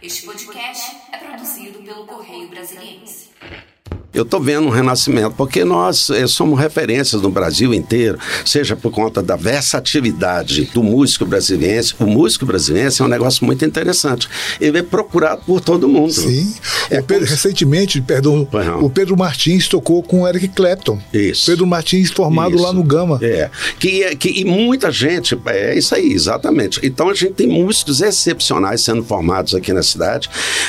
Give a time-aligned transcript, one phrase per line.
[0.00, 3.30] Este podcast é produzido pelo Correio Brasiliense.
[4.12, 8.90] Eu estou vendo um renascimento, porque nós eh, somos referências no Brasil inteiro, seja por
[8.90, 11.86] conta da versatilidade do músico brasileiro.
[12.00, 14.28] O músico brasileiro é um negócio muito interessante.
[14.60, 16.12] Ele é procurado por todo mundo.
[16.12, 16.54] Sim.
[16.90, 18.48] É Pedro, como- Recentemente, perdão,
[18.80, 20.98] o Pedro Martins tocou com o Eric Clapton.
[21.12, 21.46] Isso.
[21.46, 22.64] Pedro Martins formado Isso.
[22.64, 23.18] lá no Gama.
[23.22, 26.80] É, que, é- que, e muita gente, é isso aí, exatamente.
[26.82, 30.28] Então a gente tem músicos excepcionais sendo formados aqui na cidade.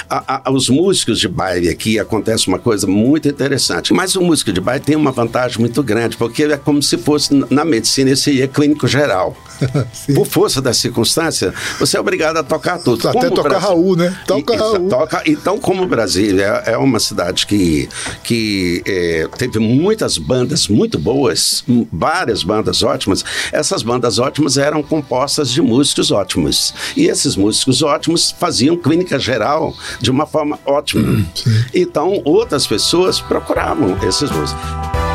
[0.10, 3.94] A- a- os músicos de baile aqui acontece uma coisa muito interessante.
[3.94, 7.34] Mas o músico de baile tem uma vantagem muito grande, porque é como se fosse
[7.50, 9.36] na medicina, esse é clínico geral.
[9.94, 10.14] Sim.
[10.14, 13.08] Por força da circunstância, você é obrigado a tocar tudo.
[13.08, 14.18] Até Como tocar Brasil- Raul, né?
[14.26, 14.90] Toca E- Raul.
[14.90, 17.88] toca- então, como Brasília é uma cidade que,
[18.24, 25.50] que é, teve muitas bandas muito boas, várias bandas ótimas, essas bandas ótimas eram compostas
[25.50, 26.74] de músicos ótimos.
[26.96, 31.26] E esses músicos ótimos faziam clínica geral de uma forma ótima.
[31.74, 35.09] Então, outras pessoas procuravam esses músicos.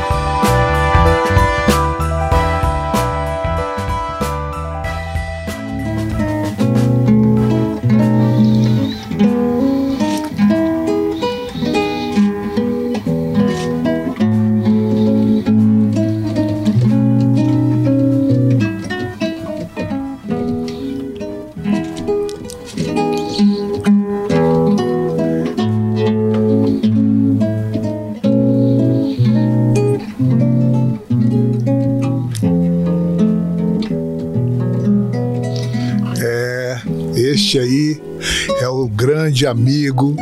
[39.44, 40.16] Grande amigo,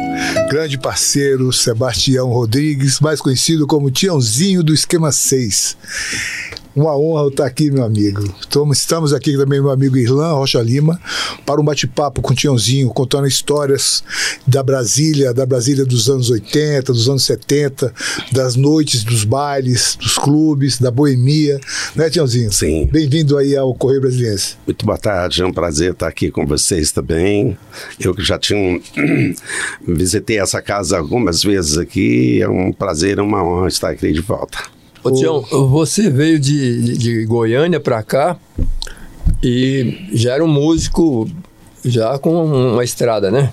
[0.50, 5.76] grande parceiro Sebastião Rodrigues, mais conhecido como Tiãozinho do Esquema 6.
[6.74, 8.22] Uma honra estar aqui, meu amigo.
[8.72, 10.98] Estamos, aqui também, meu amigo Irlan Rocha Lima,
[11.44, 14.02] para um bate-papo com o Tiãozinho, contando histórias
[14.46, 17.92] da Brasília, da Brasília dos anos 80, dos anos 70,
[18.32, 21.60] das noites, dos bailes, dos clubes, da boemia.
[21.94, 22.50] Né, Tiãozinho?
[22.50, 22.88] Sim.
[22.90, 24.56] Bem-vindo aí ao Correio Brasiliense.
[24.66, 27.56] Muito boa tarde, é um prazer estar aqui com vocês também.
[28.00, 28.80] Eu que já tinha um,
[29.86, 34.20] visitei essa casa algumas vezes aqui, é um prazer, é uma honra estar aqui de
[34.20, 34.58] volta.
[35.04, 38.36] Ô, Tião, você veio de, de- Goiânia para cá
[39.42, 41.28] e já era um músico
[41.84, 43.52] já com uma estrada, né?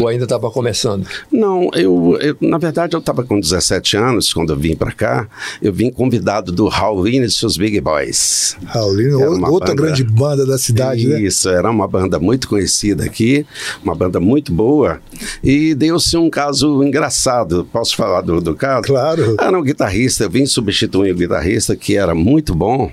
[0.00, 1.06] Ou ainda estava começando?
[1.32, 5.28] Não, eu, eu- na verdade eu estava com 17 anos quando eu vim para cá.
[5.60, 8.56] Eu vim convidado do Halloween e seus Big Boys.
[8.66, 11.20] Raulino, uma outra banda- grande banda da cidade, né?
[11.20, 13.44] Isso, era uma banda muito conhecida aqui,
[13.82, 15.00] uma banda muito boa.
[15.42, 17.66] E deu-se um caso engraçado.
[17.72, 18.82] Posso falar do, do caso?
[18.84, 19.36] Claro.
[19.40, 22.90] Era um guitarrista, eu vim substituir o guitarrista, que era muito bom,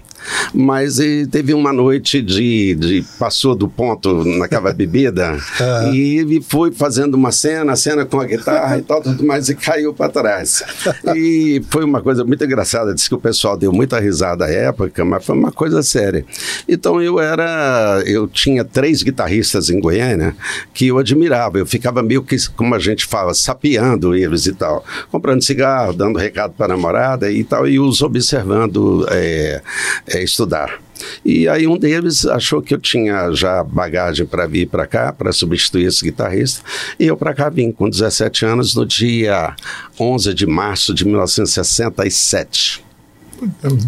[0.54, 2.76] mas ele teve uma noite de.
[2.76, 5.90] de passou do ponto naquela bebida Ah.
[5.92, 9.56] e ele foi fazendo uma cena, cena com a guitarra e tal, tudo mais, e
[9.56, 10.64] caiu para trás.
[11.16, 15.04] E foi uma coisa muito engraçada, disse que o pessoal deu muita risada à época,
[15.06, 16.26] mas foi uma coisa séria.
[16.68, 18.02] Então eu era.
[18.06, 20.36] Eu tinha três guitarristas em Goiânia
[20.74, 24.84] que eu admirava, eu ficava meio que, como a gente fala, sapeando eles e tal,
[25.12, 29.62] comprando cigarro, dando recado para a namorada e tal, e os observando é,
[30.08, 30.82] é, estudar.
[31.24, 35.32] E aí um deles achou que eu tinha já bagagem para vir para cá, para
[35.32, 36.62] substituir esse guitarrista,
[37.00, 39.56] e eu para cá vim com 17 anos no dia
[40.00, 42.84] 11 de março de 1967,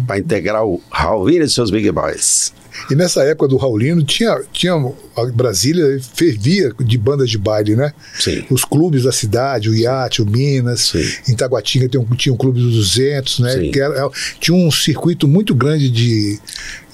[0.06, 2.52] para integrar o Raulino e seus Big Boys.
[2.90, 4.72] E nessa época do Raulino, tinha, tinha
[5.16, 7.92] a Brasília fervia de bandas de baile, né?
[8.18, 8.44] Sim.
[8.50, 11.32] Os clubes da cidade, o Iate, o Minas, Sim.
[11.32, 13.52] em Taguatinga tem um, tinha um clube dos 200, né?
[13.52, 13.70] Sim.
[13.70, 14.08] Que era-
[14.40, 16.38] tinha um circuito muito grande de,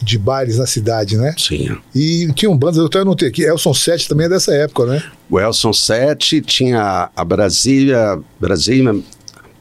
[0.03, 1.35] de bailes na cidade, né?
[1.39, 1.77] Sim.
[1.95, 5.03] E tinham bandas, eu até anotei aqui, Elson 7 também é dessa época, né?
[5.29, 8.95] O Elson 7 tinha a Brasília, Brasília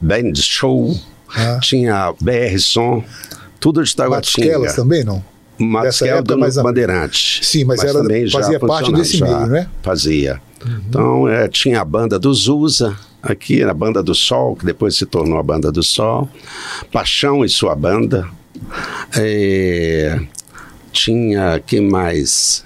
[0.00, 0.96] Band Show,
[1.34, 1.58] Ah.
[1.62, 3.04] tinha BR Som,
[3.58, 4.46] tudo de Taguatinga.
[4.46, 5.22] Matusquelas também, não?
[5.58, 7.44] Dessa Matusquela época, do mas Bandeirante.
[7.44, 9.68] Sim, mas era- também já fazia parte desse já meio, né?
[9.82, 10.40] Fazia.
[10.88, 15.06] Então, é, tinha a banda do Zusa, aqui, a banda do Sol, que depois se
[15.06, 16.28] tornou a banda do Sol.
[16.92, 18.26] Paixão e sua banda.
[19.16, 20.20] É,
[20.92, 22.64] tinha, que mais?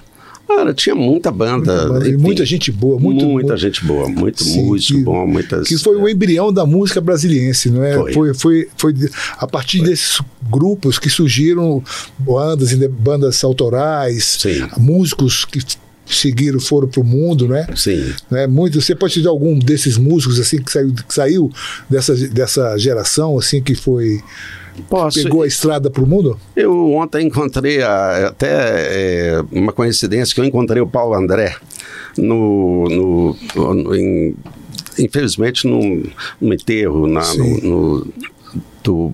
[0.56, 1.73] Cara, tinha muita banda.
[1.75, 5.26] Muita banda, e muita gente boa, muito- muita gente boa, muito Sim, músico que- bom,
[5.26, 5.69] muitas.
[5.69, 7.94] que foi o embrião da música brasiliense, não é?
[7.94, 8.12] Foi.
[8.12, 8.94] Foi, foi, foi
[9.38, 10.20] a partir desses
[10.50, 11.82] grupos que surgiram
[12.19, 14.67] bandas, bandas autorais, Sim.
[14.76, 15.61] músicos que
[16.06, 17.67] seguiram, foram para o mundo, né?
[17.76, 18.12] Sim.
[18.29, 18.46] né?
[18.49, 21.53] Muito, você pode dizer algum desses músicos assim que saiu, que saiu
[21.88, 24.20] dessa, dessa geração assim que foi
[24.88, 25.23] Posso.
[25.23, 26.38] Pegou a estrada pro mundo?
[26.56, 31.55] Eu ontem encontrei a- até é, uma coincidência que eu encontrei o Paulo André
[32.17, 34.35] no, no- no- em-
[34.99, 36.03] infelizmente num,
[36.41, 38.06] num enterro na, no, no-
[38.82, 39.12] do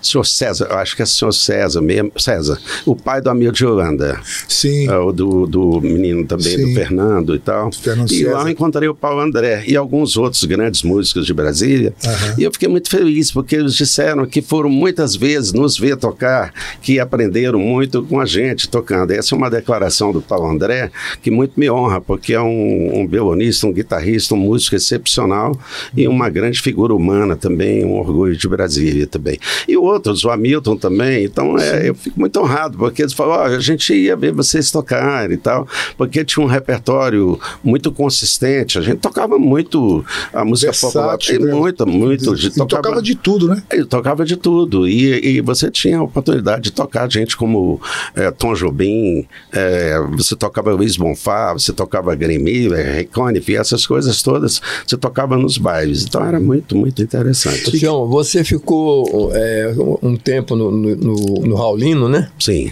[0.00, 3.52] senhor César, eu acho que é o senhor César mesmo, César, o pai do amigo
[3.52, 4.20] de Holanda.
[4.48, 4.88] Sim.
[4.88, 6.68] É, o do, do menino também, Sim.
[6.68, 7.72] do Fernando e tal.
[7.72, 8.48] Fernando e lá César.
[8.48, 11.94] eu encontrei o Paulo André e alguns outros grandes músicos de Brasília.
[12.04, 12.34] Aham.
[12.38, 16.52] E eu fiquei muito feliz, porque eles disseram que foram muitas vezes nos ver tocar,
[16.80, 19.12] que aprenderam muito com a gente tocando.
[19.12, 20.90] Essa é uma declaração do Paulo André
[21.22, 25.56] que muito me honra, porque é um, um violonista, um guitarrista, um músico excepcional
[25.96, 29.38] e uma grande figura humana também, um orgulho de Brasília também.
[29.68, 31.24] E outros, o Hamilton também.
[31.24, 34.70] Então é, eu fico muito honrado, porque eles falaram: "Ó, a gente ia ver vocês
[34.70, 35.66] tocarem e tal,
[35.96, 38.78] porque tinha um repertório muito consistente.
[38.78, 41.54] A gente tocava muito a música popular, Versátil, e né?
[41.54, 42.34] muito, muito.
[42.34, 43.62] E tocava de tudo, né?
[43.70, 44.88] eu tocava de tudo.
[44.88, 47.80] E, e você tinha a oportunidade de tocar gente como
[48.14, 54.60] eh, Tom Jobim, eh, você tocava Luiz Bonfá, você tocava Miller, Recone, essas coisas todas,
[54.86, 56.04] você tocava nos bailes.
[56.04, 57.70] Então era muito, muito interessante.
[57.78, 59.61] Tião, você ficou é,
[60.02, 62.30] um tempo no, no, no- no Raulino, né?
[62.38, 62.70] Sim.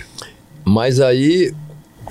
[0.65, 1.53] Mas aí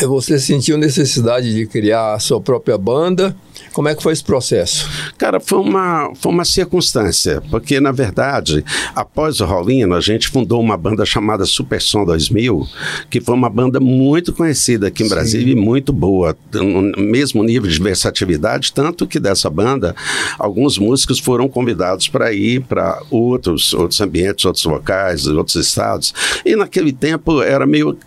[0.05, 3.35] você sentiu necessidade de criar a sua própria banda.
[3.73, 4.89] Como é que foi esse processo?
[5.17, 8.63] Cara, foi uma, foi uma circunstância, porque na verdade,
[8.95, 12.67] após o Raulino, a gente fundou uma banda chamada Super Som 2000,
[13.09, 15.13] que foi uma banda muito conhecida aqui em Sim.
[15.13, 19.95] Brasília e muito boa, no mesmo nível de versatilidade, tanto que dessa banda,
[20.37, 26.13] alguns músicos foram convidados para ir para outros, outros ambientes, outros locais, outros estados.
[26.45, 27.97] E naquele tempo era meio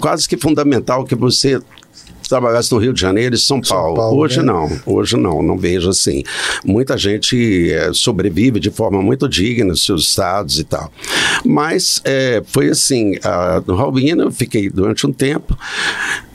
[0.00, 1.60] quase que fundamental que você
[2.30, 3.96] trabalhasse no Rio de Janeiro e São, São Paulo.
[3.96, 4.44] Paulo, Hoje né?
[4.44, 6.22] não, hoje não, não vejo assim.
[6.64, 10.90] Muita gente eh, sobrevive de forma muito digna nos seus estados e tal.
[11.44, 15.56] Mas eh, foi assim, ah, no Raulino eu fiquei durante um tempo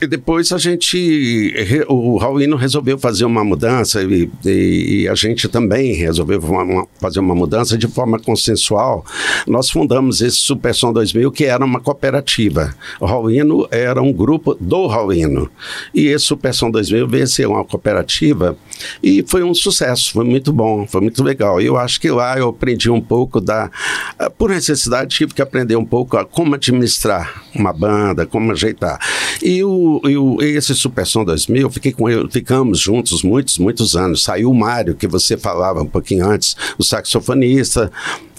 [0.00, 1.54] e depois a gente,
[1.88, 7.20] o Raulino resolveu fazer uma mudança e, e- e a gente também resolveu uma- fazer
[7.20, 9.04] uma mudança de forma consensual.
[9.46, 12.74] Nós fundamos esse Super Som 2000 que era uma cooperativa.
[13.00, 15.50] O Raulino era um grupo do Raulino.
[15.94, 18.56] E esse Super Som 2000 veio ser uma cooperativa
[19.02, 21.60] e foi um sucesso, foi muito bom, foi muito legal.
[21.60, 23.70] Eu acho que lá eu aprendi um pouco da.
[24.18, 28.98] ah, Por necessidade, tive que aprender um pouco a como administrar uma banda, como ajeitar.
[29.42, 33.96] E, o, e o- esse Super Som 2000, fiquei com ele, ficamos juntos muitos, muitos
[33.96, 34.22] anos.
[34.22, 37.90] Saiu o Mário, que você falava um pouquinho antes, o saxofonista.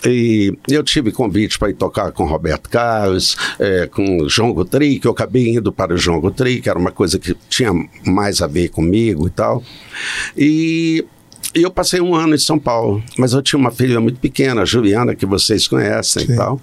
[0.05, 5.07] E eu tive convite para ir tocar com Roberto Carlos, eh, com João Gutri, que
[5.07, 7.71] eu acabei indo para o João Gutri, que era uma coisa que tinha
[8.05, 9.63] mais a ver comigo e tal.
[10.35, 11.05] E
[11.55, 14.61] e eu passei um ano em São Paulo, mas eu tinha uma filha muito pequena,
[14.61, 16.33] a Juliana, que vocês conhecem Sim.
[16.33, 16.61] e tal.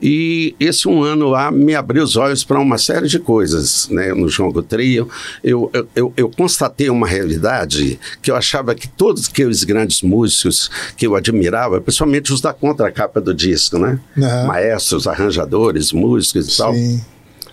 [0.00, 4.12] E esse um ano lá me abriu os olhos para uma série de coisas, né?
[4.14, 5.08] No João Trio,
[5.42, 10.70] eu, eu, eu, eu constatei uma realidade que eu achava que todos aqueles grandes músicos
[10.96, 14.00] que eu admirava, principalmente os da contracapa do disco, né?
[14.16, 14.46] Aham.
[14.46, 16.74] Maestros, arranjadores, músicos e tal.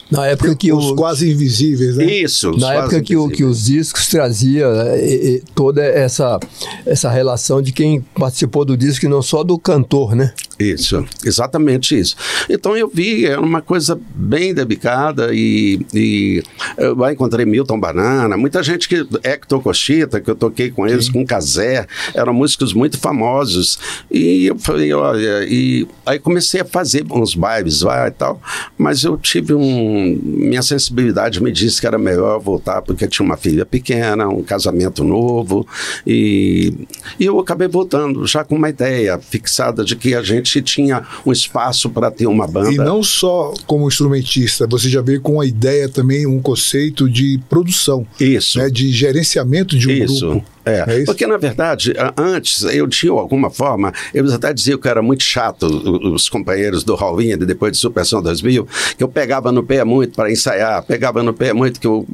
[0.10, 2.06] Na época que Os o, quase invisíveis, né?
[2.06, 2.52] Isso.
[2.52, 6.40] na época que, o, que os discos trazia eh, eh, toda essa,
[6.86, 10.34] essa relação de quem participou do disco e não só do cantor, né?
[10.58, 12.16] Isso, exatamente isso.
[12.50, 16.42] Então eu vi, era uma coisa bem dedicada e, e
[16.78, 21.26] eu encontrei Milton Banana, muita gente que, Hector Cochita, que eu toquei com eles, com
[21.26, 23.78] Casé, eram músicos muito famosos.
[24.10, 28.42] E eu falei, olha, e aí comecei a fazer uns bailes lá e tal,
[28.78, 33.36] mas eu tive um, minha sensibilidade me disse que era melhor voltar porque tinha uma
[33.36, 35.68] filha pequena, um casamento novo
[36.08, 36.74] e,
[37.20, 41.32] e eu acabei voltando já com uma ideia fixada de que a gente tinha um
[41.32, 42.72] espaço para ter uma banda.
[42.72, 47.40] E não só como instrumentista, você já veio com a ideia também, um conceito de
[47.50, 48.58] produção, Isso.
[48.58, 50.30] né, de gerenciamento de um Isso.
[50.30, 50.55] grupo.
[50.66, 51.02] É.
[51.02, 55.02] É porque na verdade, antes eu tinha alguma forma, eles até diziam que eu era
[55.02, 55.64] muito chato,
[56.14, 58.68] os companheiros do Raulino, depois de Superção 2000,
[58.98, 62.06] que eu pegava no pé muito para ensaiar, pegava no pé muito que, eu,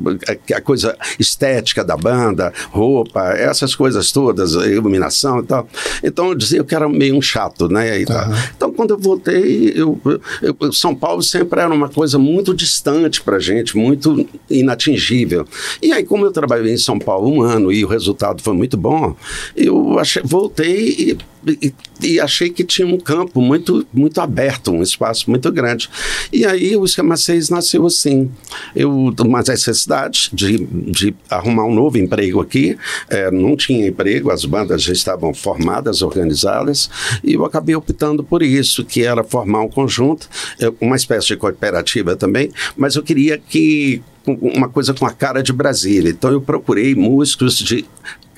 [0.46, 5.68] que a coisa estética da banda, roupa, essas coisas todas, iluminação e tal.
[6.04, 8.04] Então eu dizia que eu era meio um chato, né?
[8.10, 8.36] Aham.
[8.56, 10.00] Então quando eu voltei, eu,
[10.42, 15.46] eu- São Paulo sempre era uma coisa muito distante para gente, muito inatingível.
[15.82, 18.78] E aí, como eu trabalhei em São Paulo um ano e o resultado foi muito
[18.78, 19.16] bom,
[19.56, 21.18] eu achei, voltei e,
[21.48, 25.90] e, e, achei que tinha um campo muito, muito aberto, um espaço muito grande.
[26.32, 28.30] E aí o Esquema 6 nasceu assim.
[28.76, 32.78] Eu, uma necessidade de, de arrumar um novo emprego aqui,
[33.10, 36.90] é, não tinha emprego, as bandas já estavam formadas, organizadas,
[37.24, 40.30] e eu acabei optando por isso, que era formar um conjunto,
[40.60, 45.42] é, uma espécie de cooperativa também, mas eu queria que uma coisa com a cara
[45.42, 46.12] de Brasília.
[46.12, 47.86] Então eu procurei músicos de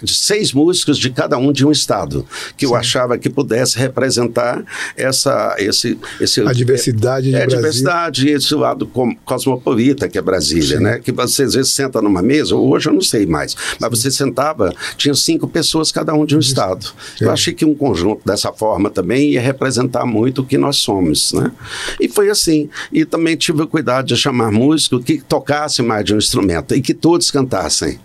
[0.03, 2.25] de seis músicos de cada um de um estado,
[2.57, 2.72] que Sim.
[2.72, 4.63] eu achava que pudesse representar
[4.95, 7.57] essa, esse, esse a diversidade de é, Brasília.
[7.57, 8.89] diversidade esse lado
[9.24, 10.83] cosmopolita que é Brasília, Sim.
[10.83, 11.00] né?
[11.00, 14.74] Que você às vezes senta numa mesa, hoje eu não sei mais, mas você sentava,
[14.98, 16.88] tinha cinco pessoas cada um de um estado.
[17.22, 17.25] É.
[17.25, 21.33] Eu achei que um conjunto dessa forma também ia representar muito o que nós somos,
[21.33, 21.51] né?
[22.00, 22.69] E foi assim.
[22.91, 26.81] E também tive o cuidado de chamar músico que tocasse mais de um instrumento e
[26.81, 28.00] que todos cantassem.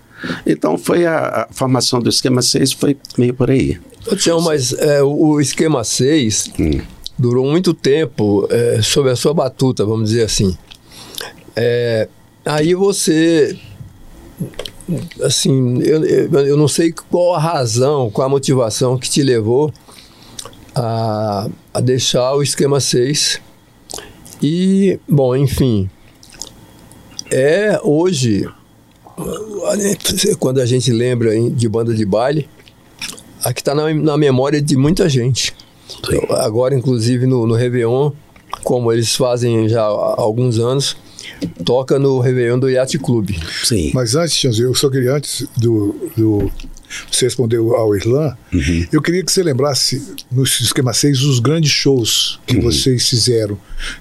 [0.46, 3.78] Então foi a, a, formação do esquema 6 foi meio por aí.
[4.16, 6.80] Tião, mas é, o esquema 6 hum.
[7.18, 10.56] durou muito tempo é, sob a sua batuta, vamos dizer assim.
[11.54, 12.08] É,
[12.44, 13.58] aí você
[15.22, 19.72] assim, eu, eu não sei qual a razão, qual a motivação que te levou
[20.74, 23.40] a, a deixar o esquema 6.
[24.42, 25.90] E, bom, enfim,
[27.30, 28.48] é hoje
[30.38, 32.48] quando a gente lembra de banda de baile,
[33.44, 35.54] aqui está na, na, memória de muita gente.
[36.30, 38.12] Agora, inclusive, no, no Réveillon,
[38.62, 40.96] como eles fazem já há alguns anos,
[41.64, 43.30] toca no Réveillon do Yacht Club.
[43.64, 43.90] Sim.
[43.94, 46.50] Mas antes, eu só queria, antes do, do
[47.10, 48.86] você respondeu ao Irlan, uhum.
[48.92, 52.62] eu queria que você lembrasse no esquema 6 os grandes shows que uhum.
[52.62, 53.58] vocês fizeram,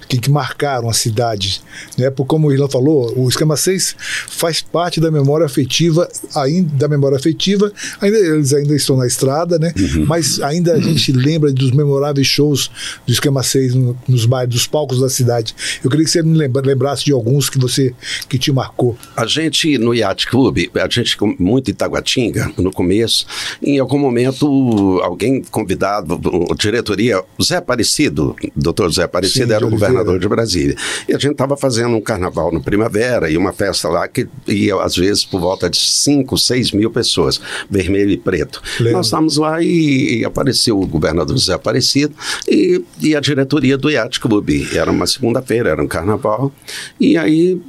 [0.08, 1.60] que, que, marcaram a cidade.
[1.96, 2.10] Né?
[2.10, 3.96] Por como o Irlan falou, o esquema 6
[4.28, 9.58] faz parte da memória afetiva, ainda da memória afetiva, ainda, eles ainda estão na estrada,
[9.58, 9.72] né?
[9.78, 10.06] Uhum.
[10.06, 12.70] Mas ainda a gente lembra dos memoráveis shows
[13.06, 15.54] do esquema 6 no, nos bairros, dos palcos da cidade.
[15.82, 17.94] Eu queria que você me lembrasse de alguns que você
[18.28, 18.96] que te marcou.
[19.16, 23.26] A gente no Yacht Club, a gente muito em Taguatinga, no começo,
[23.60, 29.70] em algum momento alguém convidado, a diretoria, Zé Aparecido, doutor Zé Aparecido Sim, era o
[29.70, 30.76] governador de Brasília.
[31.08, 34.76] E a gente estava fazendo um carnaval no primavera e uma festa lá que ia
[34.80, 38.62] às vezes por volta de 5, 6 mil pessoas, vermelho e preto.
[38.78, 38.92] Lembra.
[38.92, 42.14] Nós estávamos lá e, e, apareceu o governador Zé Aparecido
[42.46, 44.48] e, e a diretoria do Yacht Club.
[44.72, 46.52] Era uma segunda-feira, era um carnaval.
[47.00, 47.60] E aí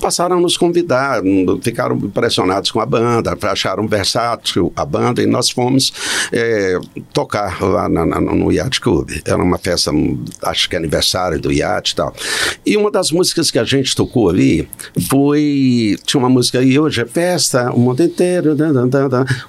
[0.00, 1.22] passaram a nos convidar,
[1.62, 5.92] ficaram impressionados com a banda, acharam versátil a banda e nós fomos
[6.32, 6.78] é,
[7.12, 9.10] tocar lá na, na, no Yacht Club.
[9.24, 9.90] Era uma festa,
[10.42, 12.14] acho que aniversário do Yacht e tal.
[12.64, 14.68] E uma das músicas que a gente tocou ali
[15.08, 15.96] foi.
[16.04, 18.56] Tinha uma música aí, hoje é festa, o mundo inteiro,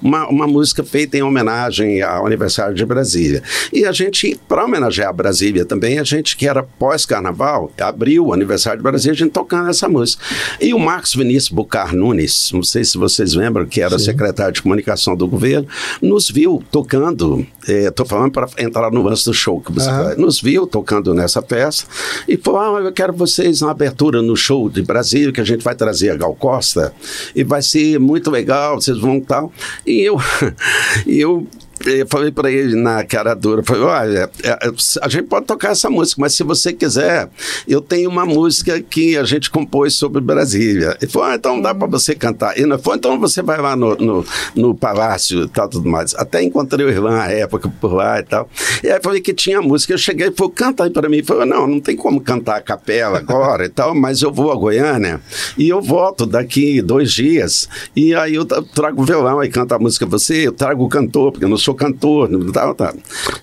[0.00, 3.42] uma, uma música feita em homenagem ao aniversário de Brasília.
[3.72, 8.78] E a gente, para homenagear Brasília também, a gente que era pós-carnaval, abriu o aniversário
[8.78, 10.22] de Brasília, a gente tocando essa música.
[10.60, 14.06] E o Marcos Vinícius Bucar Nunes, não sei se vocês lembram, que era Sim.
[14.06, 15.66] secretário de comunicação do governo,
[16.00, 20.16] nos viu tocando, estou é, falando para entrar no lance do show, que você uhum.
[20.18, 21.86] nos viu tocando nessa festa
[22.28, 25.62] e falou: ah, eu quero vocês na abertura no show de Brasília, que a gente
[25.62, 26.92] vai trazer a Gal Costa
[27.34, 29.52] e vai ser muito legal, vocês vão tal.
[29.86, 30.16] E eu,
[31.06, 31.46] eu
[31.86, 34.58] eu falei para ele na cara dura, falei, olha, é, é,
[35.00, 37.28] a gente pode tocar essa música, mas se você quiser,
[37.66, 40.96] eu tenho uma música que a gente compôs sobre Brasília.
[41.00, 42.58] Ele falou, ah, então dá para você cantar.
[42.58, 46.14] E não foi, então você vai lá no, no, no palácio e tal, tudo mais.
[46.14, 48.48] Até encontrei o Irlã à época por lá e tal.
[48.82, 49.92] E aí falei que tinha música.
[49.92, 51.18] Eu cheguei e falei, canta aí para mim.
[51.18, 54.52] Ele falou, não, não tem como cantar a capela agora e tal, mas eu vou
[54.52, 55.20] a Goiânia
[55.56, 57.68] e eu volto daqui dois dias.
[57.94, 61.32] E aí eu trago o violão e canto a música você, eu trago o cantor,
[61.32, 62.94] porque eu não sou sou cantor, tal, tal.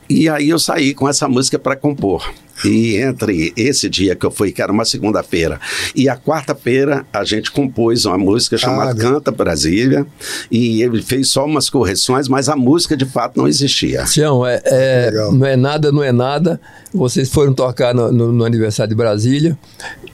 [0.08, 2.32] E aí eu saí com essa música para compor.
[2.66, 5.60] E entre esse dia que eu fui, que era uma segunda-feira,
[5.96, 10.06] e a quarta-feira a gente compôs uma música chamada ah, Canta Brasília,
[10.52, 14.04] e ele fez só umas correções, mas a música de fato não existia.
[14.06, 16.60] Tião, é, é não é nada, não é nada.
[16.94, 19.58] Vocês foram tocar no, no, no aniversário de Brasília,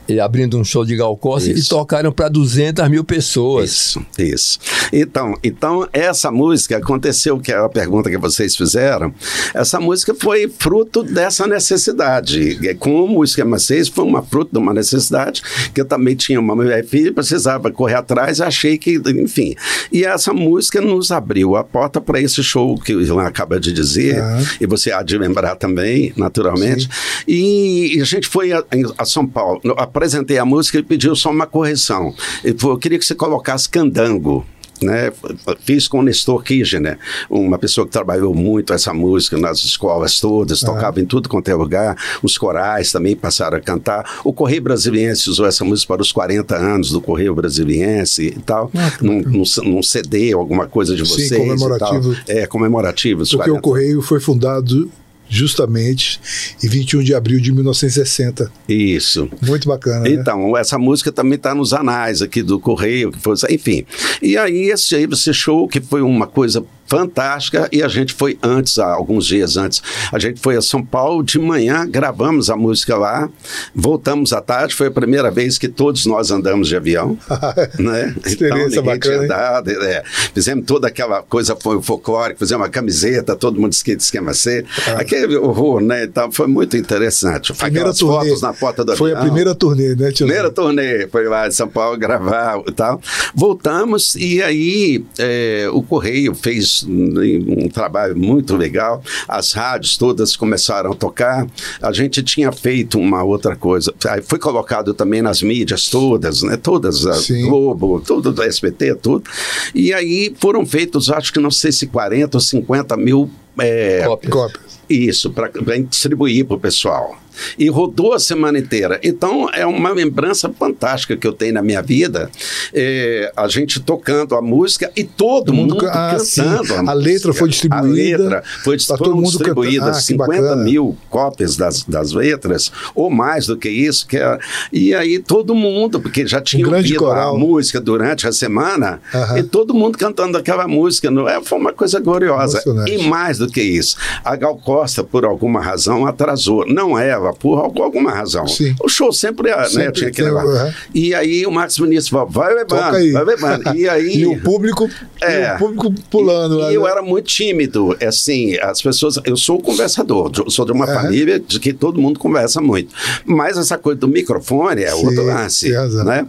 [0.08, 1.66] e abrindo um show de Gal Costa, isso.
[1.66, 3.70] e tocaram para 200 mil pessoas.
[3.70, 4.58] Isso, isso.
[4.92, 9.12] Então, então, essa música aconteceu, que é a pergunta que vocês fizeram,
[9.52, 12.74] essa música foi fruto dessa necessidade necessidade.
[12.76, 15.42] Como o esquema 6 foi uma fruta de uma necessidade,
[15.74, 19.54] que eu também tinha uma mulher e filha, precisava correr atrás, achei que, enfim.
[19.92, 23.72] E essa música nos abriu a porta para esse show que o Ilan acaba de
[23.72, 24.44] dizer, uhum.
[24.60, 26.88] e você há de lembrar também, naturalmente.
[27.26, 28.62] E, e, a gente foi a,
[28.98, 32.14] a, São Paulo, apresentei a música e pediu só uma correção.
[32.44, 34.46] Ele falou, eu queria que você colocasse candango
[34.82, 35.12] né?
[35.60, 36.98] Fiz com o Nestor Kirchner,
[37.30, 41.54] uma pessoa que trabalhou muito essa música nas escolas todas, tocava em tudo quanto é
[41.54, 41.96] lugar.
[42.22, 44.20] Os corais também passaram a cantar.
[44.24, 48.70] O Correio Brasiliense usou essa música para os 40 anos do Correio Brasiliense e tal,
[49.00, 51.28] num, num, num CD, alguma coisa de vocês.
[51.28, 52.16] Sim, comemorativo.
[52.26, 53.22] É, comemorativo.
[53.22, 54.90] Porque o 40 Correio foi fundado
[55.28, 56.20] justamente
[56.62, 58.50] em 21 de abril de 1960.
[58.68, 59.28] Isso.
[59.42, 60.10] Muito bacana, né?
[60.10, 63.84] Então, essa música também está nos anais aqui do Correio, que foi, enfim.
[64.22, 68.38] E aí, esse, aí, esse show, que foi uma coisa fantástica, e a gente foi
[68.42, 72.96] antes, alguns dias antes, a gente foi a São Paulo de manhã, gravamos a música
[72.96, 73.28] lá,
[73.74, 77.18] voltamos à tarde, foi a primeira vez que todos nós andamos de avião,
[77.78, 78.14] né?
[78.16, 80.02] Então, Experiência ninguém bacana, andado, é.
[80.34, 84.64] fizemos toda aquela coisa foi folclórica, fizemos uma camiseta, todo mundo esquema, esquema C,
[84.96, 86.04] aquele horror, né?
[86.04, 87.52] Então, foi muito interessante.
[87.52, 87.54] Ah.
[87.54, 88.28] Primeira Aquelas turnê.
[88.28, 90.26] fotos na porta do Foi a primeira turnê, né, tio?
[90.26, 93.00] Primeira turnê, foi lá de São Paulo gravar e tal.
[93.34, 99.02] Voltamos e aí é, o Correio fez um, um trabalho muito legal.
[99.28, 101.46] As rádios todas começaram a tocar.
[101.80, 103.94] A gente tinha feito uma outra coisa.
[104.24, 106.56] Foi colocado também nas mídias todas, né?
[106.56, 107.48] Todas, a Sim.
[107.48, 109.28] Globo, tudo do SBT, tudo.
[109.74, 114.30] E aí foram feitos, acho que não sei se 40 ou 50 mil é, Cópia.
[114.30, 114.78] Cópias.
[114.88, 117.18] isso, para distribuir para o pessoal.
[117.58, 118.98] E rodou a semana inteira.
[119.02, 122.30] Então, é uma lembrança fantástica que eu tenho na minha vida.
[122.72, 126.58] é, a gente tocando a música e todo mundo mundo, ah, cantando.
[126.58, 126.84] música.
[126.90, 129.38] A letra foi distribuída A letra foi pra todo mundo cantar.
[129.38, 130.62] distribuídas Ah, que 50 bacana.
[130.62, 134.06] mil cópias das, das letras, ou mais do que isso.
[134.06, 134.38] Que é-
[134.72, 137.34] e aí todo mundo, porque já tinha Um ouvido coral.
[137.34, 139.38] a música durante a semana, Aham.
[139.38, 141.10] e todo mundo cantando aquela música.
[141.10, 141.42] Não é?
[141.42, 142.62] Foi uma coisa gloriosa.
[142.86, 146.64] E mais do que isso, a Gal Costa, por alguma razão, atrasou.
[146.66, 148.46] Não ela, por al- alguma razão.
[148.48, 148.74] Sim.
[148.82, 150.44] O show sempre, né, Sempre tinha que levar.
[150.44, 150.74] aham.
[150.94, 153.74] E aí o Marcos Vinícius falou, vai levando, vai levando.
[153.76, 154.18] E aí...
[154.18, 154.88] E o público,
[155.20, 155.52] É.
[155.52, 156.70] e o público pulando lá.
[156.70, 156.90] E eu né?
[156.90, 161.02] era muito tímido, assim, as pessoas, eu sou conversador, eu sou de uma Aham.
[161.02, 165.24] família de que todo mundo conversa muito, mas essa coisa do microfone é Sim, outro
[165.24, 165.70] lance,
[166.04, 166.26] né?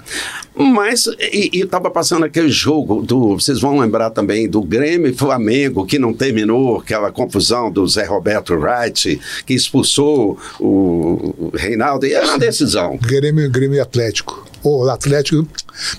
[0.60, 5.14] Mas, e, e tava passando aquele jogo do, vocês vão lembrar também do Grêmio e
[5.14, 12.06] Flamengo, que não terminou, aquela confusão do Zé Roberto Wright, que expulsou o, o Reinaldo,
[12.06, 12.98] e era uma decisão.
[13.02, 14.46] Grêmio, Grêmio e Atlético.
[14.64, 15.48] Ou Atlético,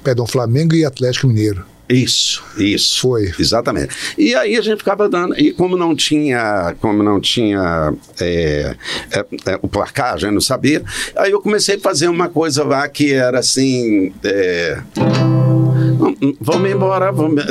[0.02, 1.64] perdão, Flamengo e Atlético Mineiro.
[1.88, 3.00] Isso, isso.
[3.00, 3.32] Foi.
[3.38, 3.94] Exatamente.
[4.18, 5.34] E aí a gente ficava dando.
[5.40, 8.74] E como não tinha, como não tinha é,
[9.10, 10.82] é, é, o placar, a gente não sabia,
[11.16, 14.12] aí eu comecei a fazer uma coisa lá que era assim.
[14.22, 17.42] É, "Hum, hum, vamos embora, vamos.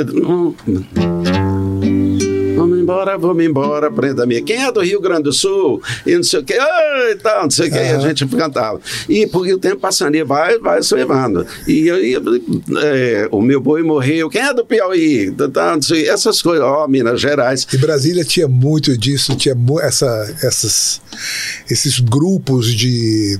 [2.88, 4.40] Vamos embora, vamos embora, prenda minha.
[4.40, 5.82] Quem é do Rio Grande do Sul?
[6.06, 6.58] E não sei o quê,
[7.10, 8.80] e tal, não sei o quê, e a gente cantava.
[9.06, 11.46] E porque o tempo passando, e vai, vai se levando.
[11.66, 12.16] E aí,
[12.82, 14.30] é, o meu boi morreu.
[14.30, 15.30] Quem é do Piauí?
[15.32, 17.66] Tá, tá, não sei, essas coisas, ó, Minas Gerais.
[17.70, 21.02] E Brasília tinha muito disso, tinha essa, essas,
[21.70, 23.38] esses grupos de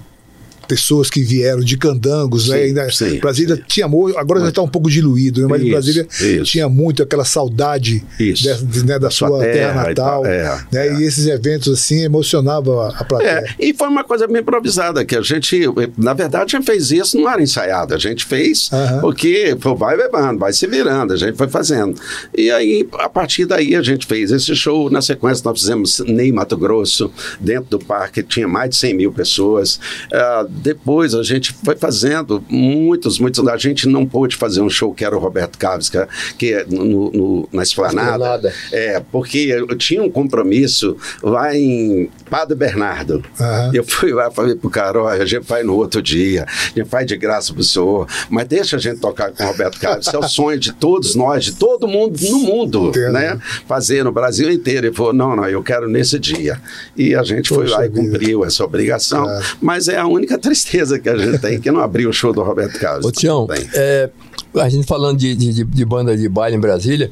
[0.68, 2.56] pessoas que vieram de candangos, né?
[2.58, 3.62] Sim, Ainda- sim, Brasília sim.
[3.66, 5.46] tinha muito, agora já está um pouco diluído, né?
[5.48, 6.44] mas Isso, Brasília isso.
[6.44, 10.26] tinha muito aquela saudade dessa- de- né, da Sua sua terra, terra e natal, tal,
[10.26, 10.86] é, né?
[10.88, 10.94] é.
[11.00, 13.28] E esses eventos assim emocionavam a, a plateia.
[13.30, 15.60] É, e foi uma coisa bem improvisada, que a gente,
[15.96, 19.96] na verdade, a gente fez isso, não era ensaiado, a gente fez porque pô, vai
[19.96, 21.98] levando, vai se virando, a gente foi fazendo.
[22.36, 26.30] E aí, a partir daí, a gente fez esse show, na sequência nós fizemos Ney
[26.32, 29.80] Mato Grosso, dentro do parque tinha mais de 100 mil pessoas.
[30.12, 34.92] Ah, depois a gente foi fazendo muitos, muitos, a gente não pôde fazer um show
[34.92, 38.12] que era o Roberto Carlos, que, é- que é no, no- na Esplanada.
[38.12, 38.52] Esplanada.
[38.72, 43.22] É, porque eu tinha um compromisso lá em Padre Bernardo.
[43.40, 43.70] Aham.
[43.74, 46.78] Eu fui lá e falei pro cara, olha, a gente vai no outro dia, a
[46.78, 50.06] gente faz de graça pro senhor, mas deixa a gente tocar com o Roberto Carlos,
[50.06, 53.12] isso é o sonho de todos nós, de todo mundo no mundo, Entendo.
[53.12, 53.38] né?
[53.66, 54.86] Fazer no Brasil inteiro.
[54.86, 56.60] Ele falou, não, não, eu quero nesse dia.
[56.96, 58.00] E a gente foi Poxa lá e vida.
[58.00, 59.44] cumpriu essa obrigação, Claro.
[59.60, 62.42] mas é a única tristeza que a gente tem, que não abriu o show do
[62.42, 63.04] Roberto Carlos.
[63.06, 64.10] Ô, Tião, é,
[64.56, 67.10] a gente falando de, de, de- banda de baile em Brasília,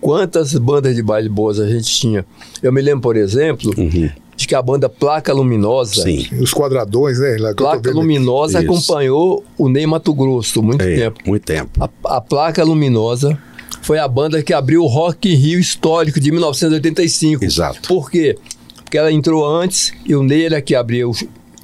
[0.00, 2.24] quantas bandas de baile boas a gente tinha?
[2.62, 3.72] Eu me lembro, por exemplo,
[4.36, 6.20] de que a banda Placa Luminosa, Uhum.
[6.20, 6.28] Sim.
[6.40, 7.36] Os quadradões, né?
[7.56, 7.90] Placa.
[7.90, 8.70] Luminosa Isso.
[8.70, 11.20] acompanhou o Ney Mato Grosso muito É, tempo.
[11.26, 11.70] muito tempo.
[11.82, 13.38] A, a Placa Luminosa
[13.82, 17.44] foi a banda que abriu o Rock in Rio histórico de 1985.
[17.44, 17.88] Exato.
[17.88, 18.36] Por quê?
[18.84, 21.10] Porque ela entrou antes e o Ney era que abriu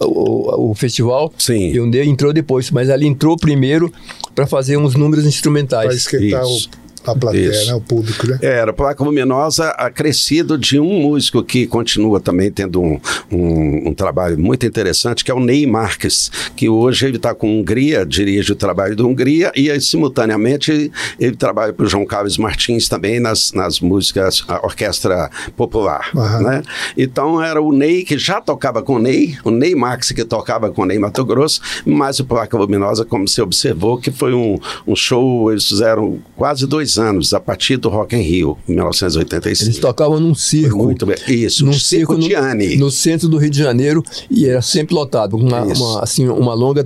[0.01, 1.33] o, o- festival.
[1.39, 1.71] Sim.
[1.73, 3.93] E o Ney entrou depois, mas ela entrou primeiro
[4.35, 5.95] para fazer uns números Para instrumentais.
[5.95, 6.57] esquentar o.
[7.05, 7.67] A plateia, Isso.
[7.67, 7.75] né?
[7.75, 8.39] O público, né?
[8.41, 13.95] Era, a placa luminosa acrescido de um músico que continua também tendo um, um, um
[13.95, 18.53] trabalho muito interessante, que é o Ney Marques, que hoje ele está com Hungria, dirige
[18.53, 23.19] o trabalho da Hungria, e aí, simultaneamente ele trabalha para o João Carlos Martins também
[23.19, 26.11] nas, nas músicas, a orquestra popular.
[26.15, 26.63] Né?
[26.97, 30.71] Então era o Ney que já tocava com o Ney, o Ney Marques que tocava
[30.71, 34.59] com o Ney Mato Grosso, mas o Placa Luminosa, como você observou, que foi um,
[34.87, 39.71] um show, eles fizeram quase dois anos, a partir do Rock in Rio, em 1985.
[39.71, 40.77] Eles tocavam num circo.
[40.79, 41.17] Muito bem.
[41.29, 42.77] Isso, num Circo no, Gianni.
[42.77, 46.55] no centro do Rio de Janeiro e era sempre lotado, com uma, uma, assim, uma
[46.55, 46.85] longa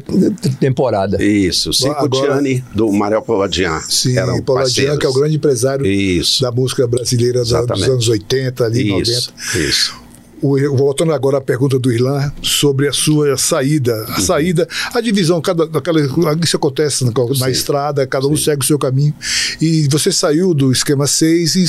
[0.61, 1.23] temporada.
[1.23, 3.81] Isso, Circo Agora- Gianni, do Mariel Poladian.
[3.89, 6.43] Sim, Eram Paulo Adian, que é o grande empresário Isso.
[6.43, 9.69] da música brasileira da- dos anos 80, ali, Isso, 90.
[9.69, 10.06] isso.
[10.41, 13.95] Voltando agora à pergunta do Irlan sobre a sua saída.
[14.09, 14.15] Uhum.
[14.15, 16.01] A saída, a divisão, cada, aquela,
[16.43, 17.51] isso acontece na, na Sim.
[17.51, 19.15] estrada, cada um segue o seu caminho.
[19.61, 21.65] E você saiu do esquema 6 e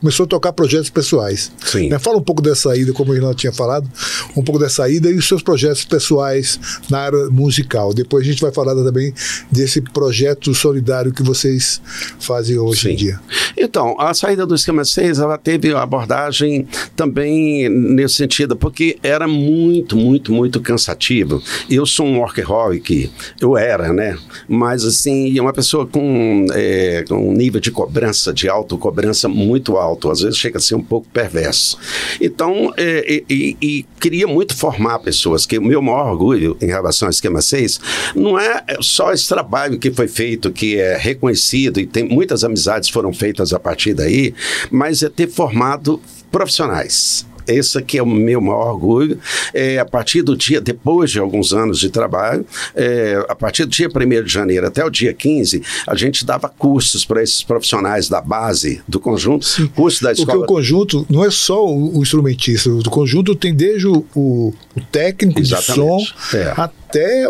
[0.00, 1.52] começou a tocar projetos pessoais.
[1.64, 1.88] Sim.
[1.90, 1.98] Né?
[1.98, 3.88] Fala um pouco dessa saída, como o Irlan tinha falado,
[4.34, 7.92] um pouco dessa saída e os seus projetos pessoais na área musical.
[7.92, 9.12] Depois a gente vai falar também
[9.52, 11.80] desse projeto solidário que vocês
[12.18, 12.96] fazem hoje em Sim.
[12.96, 13.20] dia.
[13.56, 19.96] Então, a saída do esquema 6, ela teve abordagem também nesse sentido, porque era muito,
[19.96, 21.42] muito, muito cansativo.
[21.68, 23.10] Eu sou um workaholic,
[23.40, 24.18] eu era, né?
[24.48, 30.10] Mas, assim, uma pessoa com, é, com um nível de cobrança, de autocobrança muito alto,
[30.10, 31.78] às vezes chega a ser um pouco perverso.
[32.20, 37.06] Então, é, e, e- queria muito formar pessoas, que o meu maior orgulho em relação
[37.06, 37.80] ao esquema 6
[38.14, 42.88] não é só esse trabalho que foi feito, que é reconhecido e tem muitas amizades
[42.88, 44.34] foram feitas a partir daí,
[44.70, 46.00] mas é ter formado
[46.30, 47.26] profissionais.
[47.48, 49.18] Esse aqui é o meu maior orgulho.
[49.52, 53.70] É, a partir do dia, depois de alguns anos de trabalho, é, a partir do
[53.70, 58.08] dia 1 de janeiro até o dia 15, a gente dava cursos para esses profissionais
[58.08, 60.44] da base do conjunto, curso da Porque escola.
[60.44, 64.80] o conjunto não é só o, o instrumentista, o conjunto tem desde o, o- o
[64.92, 66.52] técnico Exatamente, de som é.
[66.56, 66.74] até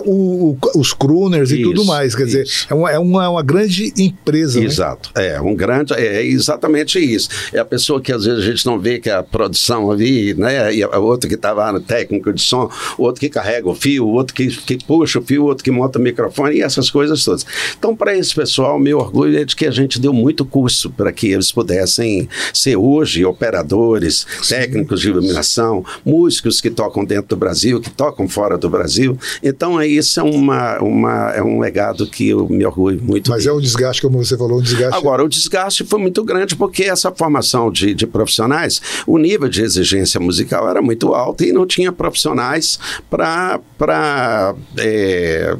[0.04, 2.14] o- o- os crooners e Isso, tudo mais.
[2.14, 2.66] Quer dizer, isso.
[2.70, 4.58] é uma, é uma, uma grande empresa.
[4.60, 4.66] né?
[4.66, 5.10] Exato.
[5.14, 5.92] É, um grande.
[5.94, 7.28] É exatamente isso.
[7.52, 10.34] É a pessoa que às vezes a gente não vê que é a produção ali,
[10.34, 10.74] né?
[10.74, 14.06] E a outro que está lá no técnico de som, outro que carrega o fio,
[14.06, 17.44] outro que, que puxa o fio, outro que monta o microfone e essas coisas todas.
[17.78, 21.12] Então, para esse pessoal, meu orgulho é de que a gente deu muito curso para
[21.12, 27.80] que eles pudessem ser hoje operadores, técnicos de iluminação, músicos que tocam dentro do Brasil,
[27.80, 29.18] que tocam fora do Brasil.
[29.50, 33.30] Então, é, isso é, uma, uma, é um legado que eu me orgulho muito.
[33.30, 33.56] Mas dele.
[33.56, 34.96] é um desgaste, como você falou, um desgaste.
[34.96, 39.62] Agora, o desgaste foi muito grande porque essa formação de, de profissionais, o nível de
[39.62, 45.56] exigência musical era muito alto e não tinha profissionais para é,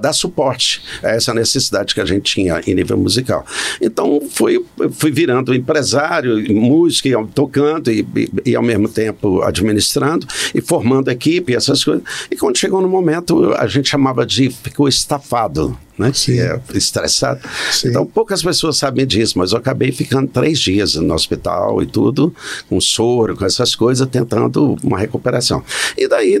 [0.00, 3.44] dar suporte a essa necessidade que a gente tinha em nível musical.
[3.80, 10.26] Então, fui, fui virando empresário, músico, e tocando e, e, e ao mesmo tempo administrando
[10.54, 12.02] e formando equipe, essas coisas.
[12.30, 12.88] E quando chegou no
[13.18, 15.76] momento, a gente chamava de ficou estafado.
[15.98, 16.32] Né, Sim.
[16.32, 17.40] que é estressado.
[17.72, 17.88] Sim.
[17.88, 22.32] Então, poucas pessoas sabem disso, mas eu acabei ficando três dias no hospital e tudo,
[22.68, 25.62] com soro, com essas coisas, tentando uma recuperação.
[25.96, 26.40] E daí,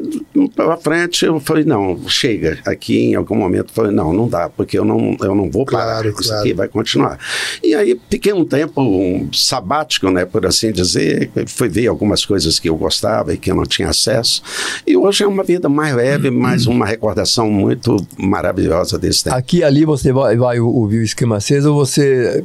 [0.54, 2.58] para frente, eu falei, não, chega.
[2.64, 5.64] Aqui, em algum momento, eu falei, não, não dá, porque eu não, eu não vou
[5.64, 6.02] parar.
[6.02, 6.40] Claro, Isso claro.
[6.40, 7.18] aqui vai continuar.
[7.62, 12.58] E aí, fiquei um tempo um sabático, né, por assim dizer, fui ver algumas coisas
[12.58, 14.42] que eu gostava e que eu não tinha acesso.
[14.86, 19.36] E hoje é uma vida mais leve, mas uma recordação muito maravilhosa desse tempo.
[19.36, 22.44] Aqui e ali você vai, vai ouvir o esquema 6 ou você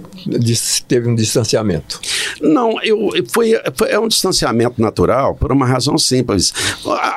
[0.87, 1.99] teve um distanciamento?
[2.41, 6.53] Não, eu, foi, foi- é um distanciamento natural por uma razão simples.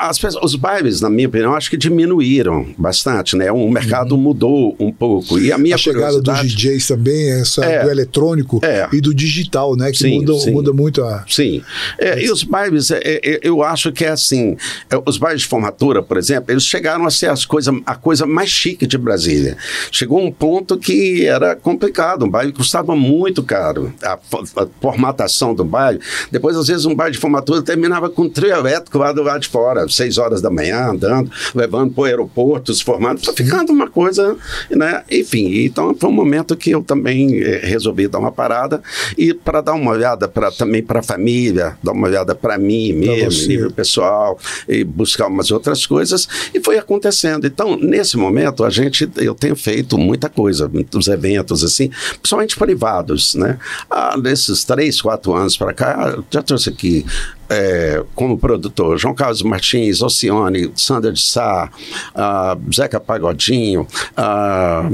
[0.01, 3.51] As os bailes, na minha opinião, acho que diminuíram bastante, né?
[3.53, 5.39] O mercado mudou um pouco.
[5.39, 7.85] E a minha a chegada dos DJs também, essa É.
[7.85, 8.89] do eletrônico É.
[8.93, 9.91] e do digital, né?
[9.93, 10.51] Que Sim, muda, sim.
[10.53, 11.25] muda muito a.
[11.29, 11.63] Sim.
[11.99, 14.57] É, e os bailes, é, é, eu acho que é assim,
[14.91, 18.27] é, os bailes de formatura, por exemplo, eles chegaram a ser as coisa, a coisa
[18.27, 19.57] mais chique de Brasília.
[19.91, 23.93] Chegou um ponto que era complicado, um baile custava muito caro.
[24.03, 28.29] A, a formatação do baile, depois às vezes um baile de formatura terminava com um
[28.29, 32.05] trio elétrico lá do lado de fora, seis horas da manhã, andando, levando para o
[32.05, 34.37] aeroporto, os formados, tá ficando uma coisa,
[34.71, 35.03] né?
[35.11, 38.83] Enfim, então foi um momento que eu também eh, resolvi dar uma parada
[39.17, 42.93] e para dar uma olhada pra, também para a família, dar uma olhada para mim
[42.93, 47.47] mesmo, nível pessoal, e buscar umas outras coisas, e foi acontecendo.
[47.47, 53.35] Então, nesse momento, a gente, eu tenho feito muita coisa, muitos eventos assim, principalmente privados,
[53.35, 53.59] né?
[53.91, 57.05] Ah, nesses três, quatro anos para cá, já trouxe aqui
[57.51, 61.69] é, como produtor João Carlos Martins, Oceane, Sandra de Sá,
[62.15, 64.89] ah, Zeca Pagodinho, ah,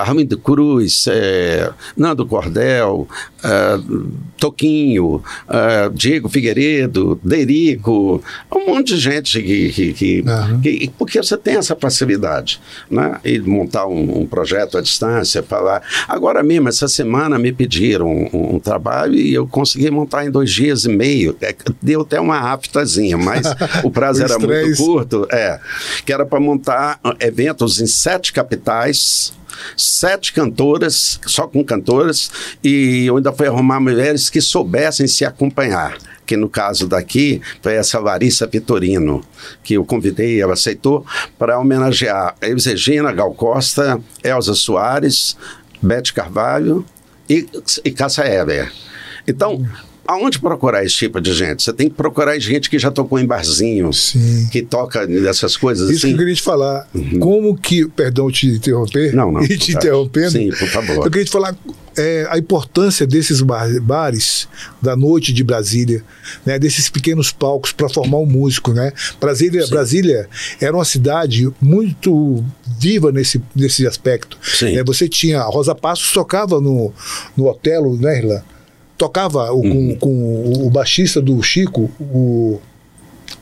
[0.00, 3.06] Armindo Cruz, é, Nando Cordel,
[3.42, 3.78] é,
[4.38, 8.22] Toquinho, é, Diego Figueiredo, Derico,
[8.54, 10.60] um monte de gente que, que, que, Aham.
[10.60, 13.18] que- porque você tem essa facilidade, né?
[13.24, 15.82] E montar um, um projeto à distância, falar.
[16.08, 20.50] Agora mesmo, essa semana me pediram um, um trabalho e eu consegui montar em dois
[20.50, 21.36] dias e meio.
[21.40, 23.46] É, deu até uma aftazinha, mas
[23.84, 25.60] o prazo era muito curto, é,
[26.04, 29.32] que era para montar ah, eventos em sete capitais.
[29.76, 32.30] Sete cantoras, só com cantoras,
[32.62, 35.96] e eu ainda fui arrumar mulheres que soubessem se acompanhar.
[36.24, 39.24] Que no caso daqui foi essa Larissa Vitorino,
[39.62, 41.04] que eu convidei, ela aceitou,
[41.38, 45.36] para homenagear Elis Regina, Gal Costa, Elza Soares,
[45.82, 46.86] Bete Carvalho
[47.28, 47.46] e,
[47.84, 48.70] e Cássia.
[49.26, 49.66] Então,
[50.06, 51.62] aonde procurar esse tipo de gente?
[51.62, 54.48] Você tem que procurar gente que já tocou em barzinho, Sim.
[54.50, 56.12] que toca dessas coisas Isso que assim.
[56.12, 56.88] eu queria te falar.
[57.20, 57.86] Como que.
[57.88, 59.14] Perdão te interromper.
[59.14, 60.30] Não, não, E te interrompendo.
[60.32, 61.04] Sim, por favor.
[61.06, 61.56] Eu queria te falar
[61.96, 64.48] é, a importância desses bar- bares
[64.80, 66.02] da noite de Brasília,
[66.44, 68.72] né, desses pequenos palcos para formar um músico.
[68.72, 68.92] Né?
[69.20, 70.28] Brasília, Brasília
[70.60, 72.44] era uma cidade muito
[72.78, 74.38] viva nesse, nesse aspecto.
[74.42, 74.74] Sim.
[74.76, 74.82] né?
[74.84, 75.40] Você tinha.
[75.40, 76.92] A Rosa Passos tocava no,
[77.36, 78.42] no Otelo, né, Irlan?
[79.02, 79.96] Tocava o- Uhum.
[79.96, 82.60] com, com o baixista do Chico, o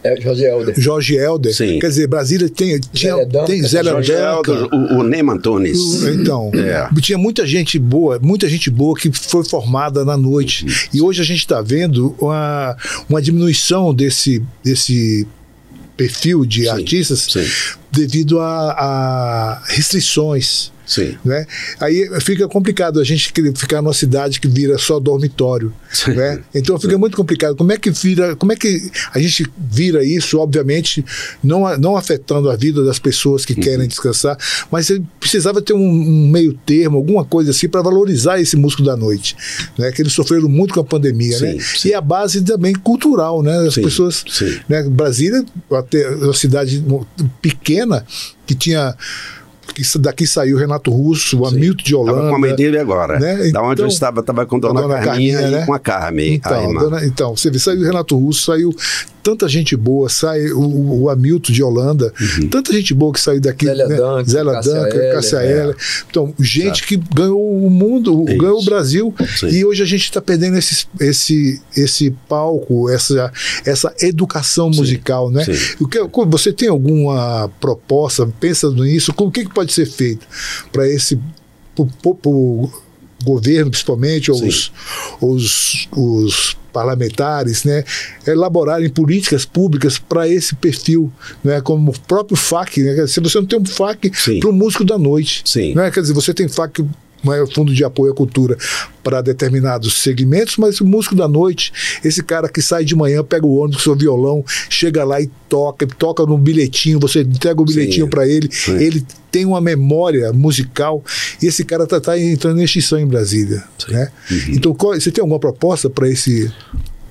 [0.02, 0.74] É, José Helder.
[0.80, 1.54] Jorge Helder.
[1.54, 1.78] Sim.
[1.78, 3.44] Quer dizer, Brasília tem, tinha, Duncan.
[3.44, 4.54] tem Zélia Jorge Duncan.
[4.54, 5.78] Helder, o, o Neyman Antunes.
[6.04, 6.88] Então, É.
[7.02, 10.64] tinha muita gente boa, muita gente boa que foi formada na noite.
[10.94, 12.74] E hoje a gente está vendo uma,
[13.06, 15.26] uma diminuição desse, desse
[15.94, 17.44] perfil de Sim, artistas sim.
[17.92, 20.72] Devido a, a restrições.
[20.90, 21.14] Sim.
[21.24, 21.46] Né?
[21.78, 25.72] Aí fica complicado a gente ficar numa cidade que vira só dormitório.
[25.92, 26.14] Sim.
[26.14, 26.40] Né?
[26.52, 27.54] Então fica muito complicado.
[27.54, 31.04] Como é que vira, como é que a gente vira isso, obviamente,
[31.44, 33.60] não, não afetando a vida das pessoas que Uhum.
[33.60, 34.36] querem descansar,
[34.68, 38.96] mas precisava ter um, um meio termo, alguma coisa assim, para valorizar esse músico da
[38.96, 39.36] noite.
[39.78, 39.92] Né?
[39.92, 41.38] Que eles sofreram muito com a pandemia.
[41.38, 41.58] Sim, né?
[41.84, 43.58] E a base também cultural, né?
[43.58, 44.24] As Sim, pessoas.
[44.68, 44.82] Né?
[44.84, 46.82] Brasília, até uma cidade
[47.40, 47.79] pequena,
[48.46, 48.94] que tinha.
[49.74, 52.12] que daqui saiu Renato Russo, o Hamilton de Holanda.
[52.12, 53.20] Estava com a mãe dele agora.
[53.20, 53.50] né?
[53.52, 55.66] Da onde eu Então, estava, estava com Dona, Dona Carminha, Carminha, e né?
[55.66, 56.30] com a Carmen.
[56.32, 56.80] a Então, irmã.
[56.80, 58.74] dona- então, você vê, saiu o Renato Russo, saiu
[59.30, 62.48] tanta gente boa, sai o, o Hamilton de Holanda, Uhum.
[62.48, 63.66] tanta gente boa que saiu daqui.
[63.66, 63.96] Zélia né?
[63.96, 65.74] Duncan, Zélia Cássia Duncan, Eller, Cássia é.
[66.10, 68.38] Então, gente que ganhou o mundo, Isso.
[68.38, 69.14] ganhou o Brasil.
[69.38, 69.48] Sim.
[69.48, 73.32] E hoje a gente está perdendo esse, esse, esse palco, essa,
[73.64, 75.44] essa educação musical, né?
[75.44, 75.52] sim.
[75.78, 80.26] O que, você tem alguma proposta, pensa nisso, o que, que pode ser feito
[80.72, 81.18] para esse
[81.74, 82.70] pro, pro- pro
[83.24, 84.48] governo, principalmente, ou Sim.
[84.48, 84.72] os,
[85.20, 87.84] os, os parlamentares, né,
[88.26, 92.82] elaborarem políticas públicas para esse perfil, né, como o próprio FAC.
[92.82, 95.74] Né, se você não tem um FAC para o músico da noite, Sim.
[95.74, 96.84] né, quer dizer, você tem FAC
[97.54, 98.56] Fundo de Apoio à Cultura
[99.02, 101.72] para determinados segmentos, mas o músico da noite,
[102.04, 105.30] esse cara que sai de manhã, pega o ônibus com seu violão, chega lá e
[105.48, 108.76] toca, toca no bilhetinho, você entrega o bilhetinho para ele, Sim.
[108.76, 111.02] ele tem uma memória musical
[111.42, 113.62] e esse cara está tá entrando em extinção em Brasília.
[113.88, 114.10] Né?
[114.30, 114.38] Uhum.
[114.50, 116.52] Então, qual- você tem alguma proposta para esse.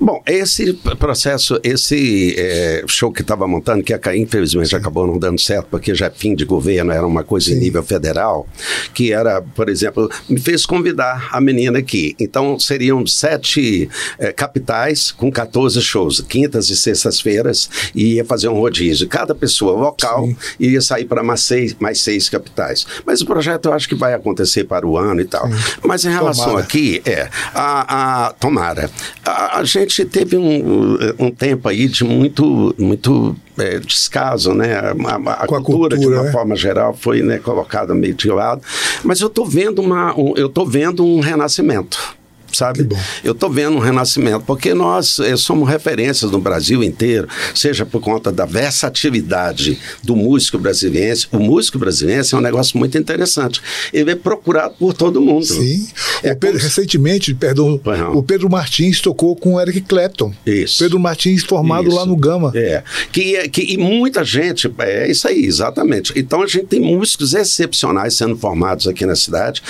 [0.01, 5.39] Bom, esse processo, esse eh, show que estava montando, que a- infelizmente acabou não dando
[5.41, 7.59] certo, porque já é fim de governo, era uma coisa em Sim.
[7.59, 8.47] nível federal,
[8.93, 12.15] que era, por exemplo, me fez convidar a menina aqui.
[12.17, 18.53] Então, seriam sete eh, capitais com 14 shows, quintas e sextas-feiras, e ia fazer um
[18.53, 19.07] rodízio.
[19.07, 20.37] Cada pessoa local Sim.
[20.59, 22.85] iria sair para mais seis, mais seis capitais.
[23.05, 25.49] Mas o projeto eu acho que vai acontecer para o ano e tal.
[25.83, 26.63] Mas em relação Tomara.
[26.63, 28.89] aqui, é, a, a tomara.
[29.25, 34.73] A, a gente teve um, um tempo aí de muito, muito é, descaso, né?
[34.75, 36.31] A, a- a Com a cultura, de cultura, uma né?
[36.31, 38.61] forma geral, foi né, colocada meio de lado.
[39.03, 42.17] Mas eu estou vendo uma, um, eu tô vendo um renascimento.
[42.51, 42.87] Sabe?
[43.23, 48.01] Eu estou vendo um renascimento, porque nós eh, somos referências no Brasil inteiro, seja por
[48.01, 51.19] conta da versatilidade do músico brasileiro.
[51.31, 53.61] O músico brasileiro é um negócio muito interessante.
[53.93, 55.45] Ele é procurado por todo mundo.
[55.45, 55.87] Sim.
[56.23, 57.79] É Pedro, recentemente, perdão,
[58.13, 60.33] o Pedro Martins tocou com o Eric Clapton.
[60.45, 60.79] Isso.
[60.79, 61.95] Pedro Martins formado Isso.
[61.97, 62.51] lá no Gama.
[62.55, 66.13] É, que, que, e muita gente, é isso aí, exatamente.
[66.15, 69.61] Então a gente tem músicos excepcionais sendo formados aqui na cidade.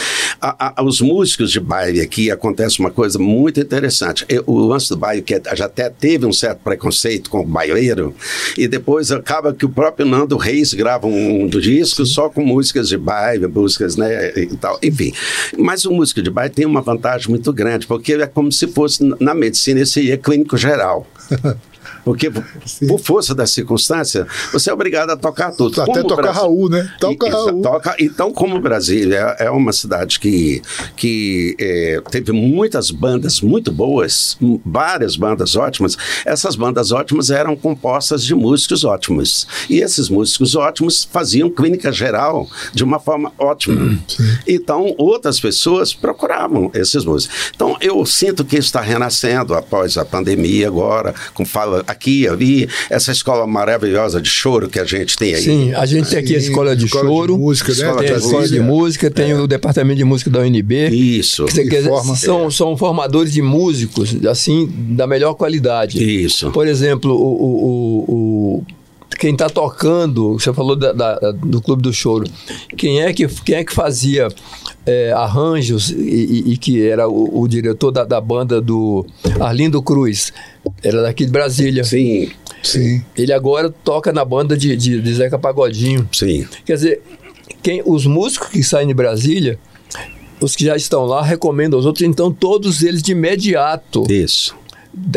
[0.42, 2.32] A- a- os músicos de baile aqui
[2.70, 4.26] acontece uma coisa muito interessante.
[4.30, 7.46] Eu- o lance do baile, que é- já até teve um certo preconceito com o
[7.46, 8.14] baileiro,
[8.58, 12.88] e depois acaba que o próprio Nando Reis grava um, um disco só com músicas
[12.88, 15.12] de baile, músicas, né, e tal, enfim.
[15.58, 19.04] Mas o músico de baile tem uma vantagem muito grande, porque é como se fosse,
[19.20, 21.08] na medicina, esse é clínico geral.
[22.10, 22.32] Porque,
[22.66, 22.88] Sim.
[22.88, 25.80] por força da circunstância, você é obrigado a tocar tudo.
[25.80, 26.92] Até Como tocar Brasil- Raul, né?
[27.00, 27.62] Toca E- Raul.
[27.62, 30.60] toca- então, como Brasília é uma cidade que,
[30.96, 35.96] que eh, teve muitas bandas muito boas, várias bandas ótimas,
[36.26, 39.46] essas bandas ótimas eram compostas de músicos ótimos.
[39.70, 44.00] E esses músicos ótimos faziam clínica geral de uma forma ótima.
[44.48, 47.52] Então, outras pessoas procuravam esses músicos.
[47.56, 53.12] Então, eu sinto que está renascendo após a pandemia agora, com fala aqui, ali, essa
[53.12, 55.42] escola maravilhosa de choro que a gente tem aí.
[55.42, 57.74] Sim, a gente tem aqui a escola de escola de choro, música, né?
[57.74, 59.12] Escola tem a de escola de música.
[59.12, 60.88] tem o departamento de música da UNB.
[60.90, 61.46] Isso.
[61.46, 66.02] Que você E quer dizer, forma- são, são formadores de músicos, assim, da melhor qualidade.
[66.02, 66.50] Isso.
[66.52, 67.66] Por exemplo, o, o-
[68.08, 68.16] o-
[68.60, 68.64] o-
[69.18, 72.26] quem está tocando, você falou da- da- do Clube do Choro,
[72.78, 74.28] quem é que, quem é que fazia
[74.86, 79.06] é, arranjos e, e- e que era o, o diretor da, da banda do
[79.40, 80.32] Arlindo Cruz?
[80.84, 81.84] Era daqui de Brasília.
[81.84, 82.30] Sim,
[82.62, 83.02] Sim.
[83.18, 86.08] Ele agora toca na banda de, de, de Zeca Pagodinho.
[86.14, 86.46] sim.
[86.66, 87.02] Quer dizer,
[87.64, 89.58] quem, os músicos que saem de Brasília,
[90.42, 94.56] os que já estão lá, recomendam aos outros, então todos eles de imediato, Isso.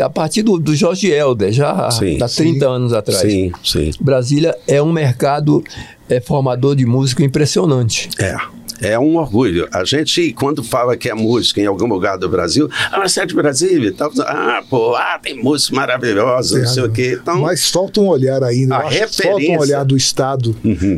[0.01, 3.21] A partir do, do Jorge Helder, já Sim, há 30 anos atrás.
[3.21, 3.91] Sim, sim.
[3.99, 5.63] Brasília é um mercado
[6.09, 8.09] é, formador de músico impressionante.
[8.19, 8.35] É.
[8.83, 9.67] É um orgulho.
[9.71, 13.25] A gente, quando fala que é música em algum lugar do Brasil, ah, você é
[13.25, 14.11] de Brasília e tal.
[14.21, 17.17] Ah, pô, ah, tem música maravilhosa, não sei o quê.
[17.21, 18.77] Então, Mas falta um olhar ainda.
[18.77, 20.55] A eu acho que Falta referência- um olhar do Estado.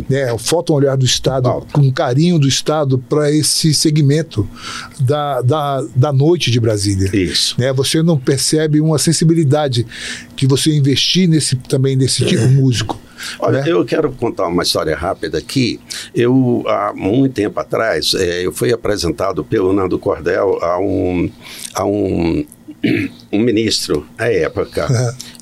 [0.10, 0.36] Né?
[0.40, 1.68] Falta um olhar do Estado, Falta.
[1.72, 4.48] com carinho do Estado para esse segmento
[5.00, 7.10] da, da, da noite de Brasília.
[7.16, 7.56] isso.
[7.60, 7.72] Né?
[7.74, 9.86] Você não percebe uma sensibilidade
[10.36, 13.00] que você investir nesse, também nesse tipo de músico.
[13.40, 13.72] Olha, né?
[13.72, 15.80] eu quero contar uma história rápida aqui.
[16.14, 21.30] Eu, há muito tempo atrás, eh, eu fui apresentado pelo Nando Cordel a um,
[21.74, 22.46] a um,
[23.32, 24.88] um ministro à época.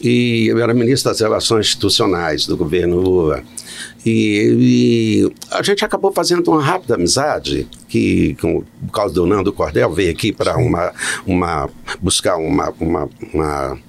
[0.01, 3.43] E eu era ministro das Relações Institucionais do governo Lula.
[4.05, 9.53] E, e a gente acabou fazendo uma rápida amizade, que com, por causa do Nando
[9.53, 10.91] Cordel, veio aqui para uma,
[11.25, 11.69] uma,
[12.01, 13.79] buscar uma, uma, uma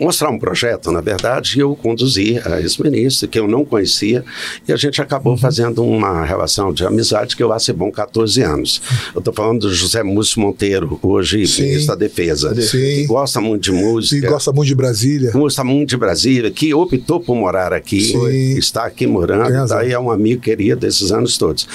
[0.00, 4.24] mostrar um projeto, na verdade, e eu conduzi a esse ministro, que eu não conhecia,
[4.66, 8.80] e a gente acabou fazendo uma relação de amizade que eu acho bom 14 anos.
[9.14, 11.62] Eu estou falando do José Múcio Monteiro, hoje Sim.
[11.62, 12.78] ministro da Defesa, Sim.
[12.78, 14.28] que gosta muito de E música.
[14.30, 15.30] gosta muito de Brasília.
[15.32, 18.58] Gosta muito de Brasília, que optou por morar aqui, Sim.
[18.58, 21.68] está aqui morando, daí é um amigo querido desses anos todos.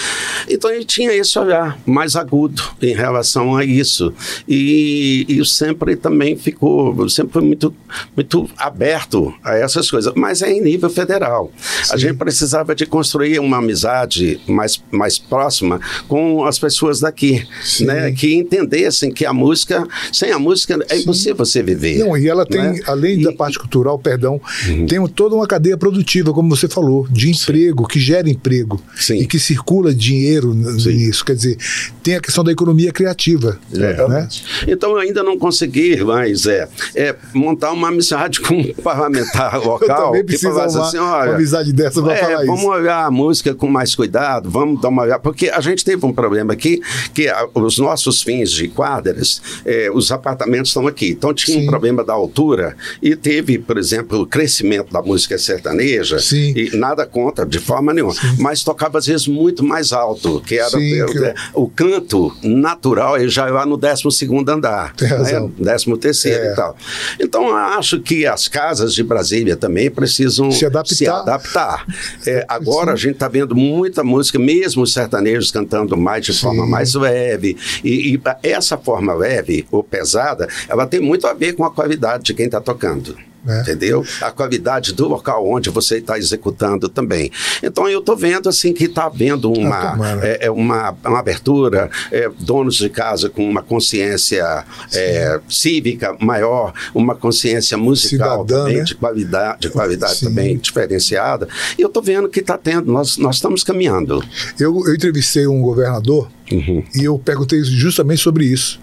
[0.50, 4.14] Então ele tinha esse olhar mais agudo em relação a isso.
[4.48, 7.74] E, e sempre também ficou, sempre foi muito,
[8.16, 11.52] muito aberto a essas coisas, mas é em nível federal.
[11.92, 17.86] A gente precisava de construir uma amizade mais, mais próxima com as pessoas daqui, Sim.
[17.86, 18.12] né?
[18.12, 22.00] que entendessem que a música, sem a música é impossível você viver.
[22.00, 22.80] Não, e ela tem, né?
[22.88, 24.40] além E- da parte cultural, perdão,
[24.88, 29.18] tem um- toda uma cadeia produtiva, como você falou, de emprego, que gera emprego Sim.
[29.18, 30.94] e que circula dinheiro Sim.
[30.94, 31.26] nisso.
[31.26, 31.58] Quer dizer,
[32.02, 33.60] tem a questão da economia criativa.
[33.74, 34.08] É.
[34.08, 34.28] Né?
[34.68, 38.05] Então eu ainda não consegui, mas é, é montar uma amizade
[38.42, 42.18] com um parlamentar Eu local também preciso falasse arrumar assim, uma amizade dessa para é,
[42.18, 42.70] falar vamos isso.
[42.70, 46.14] olhar a música com mais cuidado, vamos dar uma olhada, porque a gente teve um
[46.14, 46.82] problema aqui,
[47.14, 51.64] que a- os nossos fins de quadras, é, os apartamentos estão aqui, então tinha Sim.
[51.66, 56.54] um problema da altura e teve, por exemplo, o crescimento da música sertaneja, Sim.
[56.56, 60.70] e nada contra, de forma nenhuma, mas tocava às vezes muito mais alto, que era
[60.70, 65.08] Sim, o, que- o canto natural, ele já é lá no 12 segundo andar, Tem
[65.08, 65.48] razão.
[65.48, 65.54] né?
[65.60, 66.52] décimo terceiro É.
[66.52, 66.76] e tal.
[67.20, 67.56] Então, eu
[68.02, 71.22] que as casas de Brasília também precisam Se adaptar.
[71.22, 71.86] adaptar.
[72.26, 76.66] É, agora a gente está vendo muita música, mesmo os sertanejos cantando mais de forma
[76.66, 77.58] mais leve.
[77.84, 82.24] E, e essa forma leve ou pesada, ela tem muito a ver com a qualidade
[82.24, 83.16] de quem está tocando.
[83.48, 83.62] É.
[83.62, 84.04] Entendeu?
[84.22, 87.32] A qualidade do local onde você está executando também.
[87.62, 91.90] Então eu estou vendo assim que está havendo Ah, uma, é, é uma, uma abertura,
[92.12, 98.78] é, donos de casa com uma consciência é, cívica maior, uma consciência musical Cidadã, também
[98.78, 98.84] né?
[98.84, 100.26] de qualidade, de qualidade Sim.
[100.28, 101.48] também diferenciada.
[101.78, 104.24] E eu estou vendo que está tendo, nós, nós estamos caminhando.
[104.60, 106.84] Eu, eu entrevistei um governador Uhum.
[106.94, 108.80] e eu perguntei justamente sobre isso.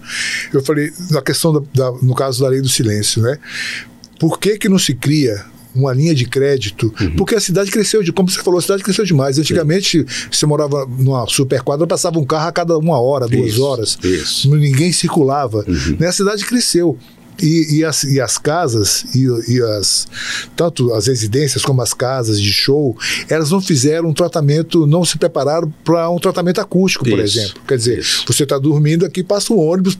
[0.53, 3.39] Eu falei, na questão, da, da- no caso da lei do silêncio, né?
[4.23, 5.43] Por que, que não se cria
[5.75, 6.93] uma linha de crédito?
[6.97, 7.13] Uhum.
[7.17, 9.37] Porque a cidade cresceu, de, como você falou, a cidade cresceu demais.
[9.37, 13.97] Antigamente, você morava numa superquadra, passava um carro a cada uma hora, duas Isso, horas.
[14.01, 14.49] isso.
[14.55, 15.65] Ninguém circulava.
[15.67, 15.97] Uhum.
[15.99, 16.07] Né?
[16.07, 16.97] A cidade cresceu.
[17.41, 20.07] E, e, as, e as casas, e, e as,
[20.55, 22.95] tanto as residências como as casas de show,
[23.27, 27.61] elas não fizeram um tratamento, não se prepararam para um tratamento acústico, por Isso, exemplo.
[27.67, 28.23] Quer dizer, isso.
[28.27, 29.97] você está dormindo aqui, passa um ônibus.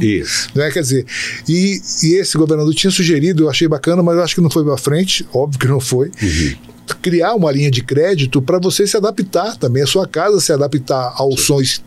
[0.00, 0.48] Isso.
[0.54, 0.70] Né?
[0.70, 1.06] Quer dizer,
[1.48, 4.64] e, e esse governador tinha sugerido, eu achei bacana, mas eu acho que não foi
[4.64, 6.10] para frente, óbvio que não foi.
[7.02, 11.12] Criar uma linha de crédito para você se adaptar também, a sua casa se adaptar
[11.16, 11.80] ao som ex-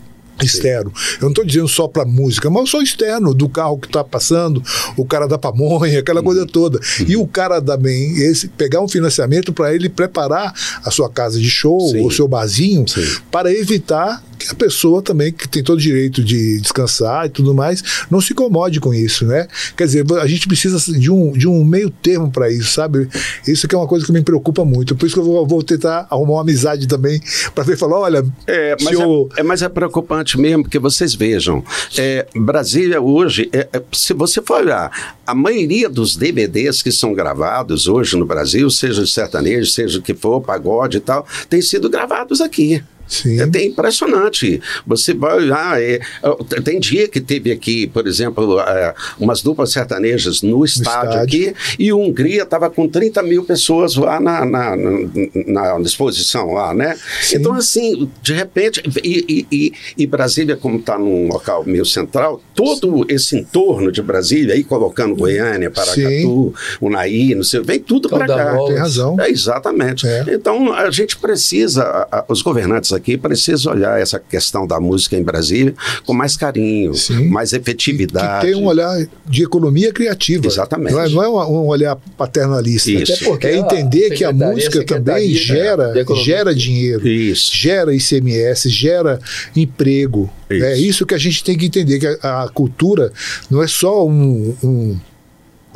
[0.46, 0.92] externo.
[1.16, 4.04] Eu não estou dizendo só para música, mas o som externo do carro que está
[4.04, 4.62] passando,
[4.98, 6.80] o cara da pamonha, aquela coisa toda.
[7.08, 11.50] E o cara também, esse, pegar um financiamento para ele preparar a sua casa de
[11.50, 12.06] show, Sim.
[12.06, 13.06] o seu barzinho, Sim.
[13.32, 17.54] para evitar que a pessoa também, que tem todo o direito de descansar e tudo
[17.54, 19.48] mais, não se incomode com isso, né?
[19.76, 23.08] Quer dizer, a gente precisa de um, de um meio termo para isso, sabe?
[23.48, 24.96] Isso que é uma coisa que me preocupa muito.
[24.96, 27.22] Por isso que eu vou, vou tentar arrumar uma amizade também,
[27.54, 29.04] para ver falar, olha, É, mas, é,
[29.38, 31.64] é, mas é preocupante mesmo, porque vocês vejam,
[31.98, 37.14] é, Brasília hoje, é, é, se você for olhar, a maioria dos DVDs que são
[37.14, 41.62] gravados hoje no Brasil, seja de sertanejo, seja o que for, pagode e tal, tem
[41.62, 42.84] sido gravados aqui.
[43.08, 43.40] Sim.
[43.40, 44.62] É bem impressionante.
[44.88, 45.82] Você vai olhar.
[45.82, 51.10] é, é, tem dia que teve aqui, por exemplo, é, umas duplas sertanejas no estádio,
[51.10, 51.22] estádio.
[51.22, 56.54] aqui, e o Hungria estava com 30 mil pessoas lá na, na, na, na exposição
[56.54, 56.98] lá, né?
[57.22, 57.38] Sim.
[57.38, 62.42] Então, assim, de repente, e, e, e, e Brasília, como está num local meio central,
[62.56, 68.26] todo esse entorno de Brasília, aí colocando Goiânia, Paracatu, Unaí, não sei, vem tudo para
[68.28, 68.58] cá.
[68.66, 69.20] Tem razão.
[69.20, 70.08] É, exatamente.
[70.08, 70.24] É.
[70.30, 75.18] Então, a gente precisa, a- a- os governantes aqui precisam olhar essa questão da música
[75.18, 75.74] em Brasília
[76.06, 77.28] com mais carinho, Sim.
[77.30, 78.46] mais que efetividade.
[78.46, 80.48] tem um olhar de economia criativa.
[80.48, 80.94] Exatamente.
[80.94, 82.92] Não é, não é um, um olhar paternalista.
[82.92, 83.14] Isso.
[83.14, 87.08] Até porque É entender que a música também gera, gera dinheiro.
[87.08, 87.52] Isso.
[87.56, 89.20] gera ICMS, gera
[89.56, 90.30] emprego.
[90.50, 90.66] Isso.
[90.66, 93.12] É isso que a gente tem que entender, que a, a cultura
[93.50, 94.98] não é só um, um,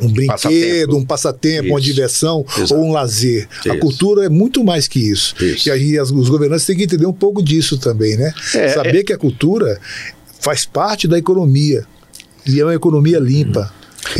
[0.00, 0.96] um brinquedo, Passatempo.
[0.96, 1.86] um passatempo, uma Isso.
[1.88, 2.74] diversão Exato.
[2.76, 3.48] ou um lazer.
[3.64, 3.78] A Isso.
[3.80, 5.34] cultura é muito mais que isso.
[5.42, 5.68] Isso.
[5.68, 8.32] E aí as- os governantes têm que entender um pouco disso também, né?
[8.54, 9.80] É, Saber que a cultura
[10.40, 11.84] faz parte da economia.
[12.46, 13.60] E é uma economia limpa.
[13.60, 13.72] É uma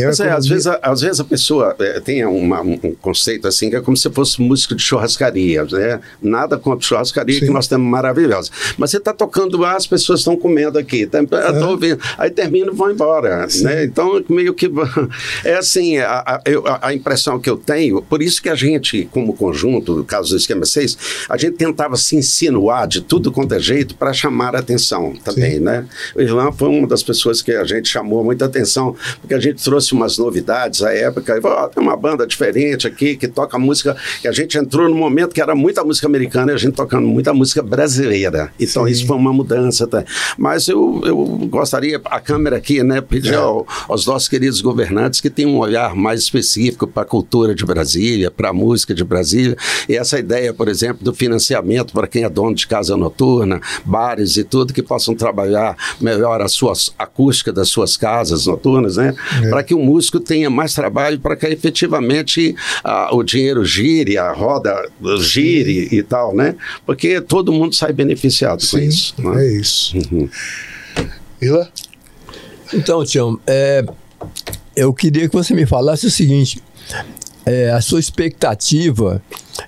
[0.05, 3.71] Mas é, às, vezes, a- às vezes a pessoa é, tem uma- um, conceito assim,
[3.71, 6.01] que é como se fosse músico de churrascaria, né?
[6.23, 7.47] Nada contra churrascaria, Sim.
[7.47, 8.51] que nós temos maravilhosa.
[8.77, 12.71] Mas você está tocando lá, as pessoas estão comendo aqui, tá, tô ouvindo, aí termina
[12.73, 13.85] e vão embora, né?
[13.85, 14.71] Então, meio que...
[15.45, 19.09] É assim, a, a- a- a impressão que eu tenho, por isso que a gente,
[19.13, 20.97] como conjunto, no caso do Esquema 6,
[21.29, 25.53] a gente tentava se insinuar de tudo quanto é jeito para chamar a atenção também,
[25.55, 25.61] Sim.
[25.61, 25.87] né?
[26.15, 29.63] O Irlan foi uma das pessoas que a gente chamou muita atenção, porque a gente
[29.63, 33.59] trouxe umas novidades à época, e falou, "Ó, tem uma banda diferente aqui que toca
[33.59, 36.75] música, que a gente entrou num momento que era muita música americana e a gente
[36.75, 38.53] tocando muita música brasileira.
[38.59, 38.91] Então Sim.
[38.91, 39.87] isso foi uma mudança.
[39.87, 40.05] Tá?
[40.37, 41.17] Mas eu, eu
[41.51, 43.37] gostaria, a câmera aqui, né, pedir É.
[43.37, 47.65] ao- aos nossos queridos governantes que tenham um olhar mais específico para a cultura de
[47.65, 49.57] Brasília, para a música de Brasília,
[49.89, 54.37] e essa ideia, por exemplo, do financiamento para quem é dono de casa noturna, bares
[54.37, 59.15] e tudo, que possam trabalhar melhor a sua acústica das suas casas noturnas, né?
[59.45, 59.49] É.
[59.51, 64.33] Para que o músico tenha mais trabalho, para que efetivamente ah, o dinheiro gire, a
[64.33, 64.75] roda
[65.21, 66.55] gire e tal, né?
[66.87, 69.15] Porque todo mundo sai beneficiado com Sim, isso.
[69.19, 69.45] né?
[69.45, 69.95] é isso.
[70.11, 70.29] Uhum.
[71.43, 71.69] Ila?
[72.73, 73.85] Então, Tião, é,
[74.75, 76.63] eu queria que você me falasse o seguinte:
[77.49, 79.23] é, a sua expectativa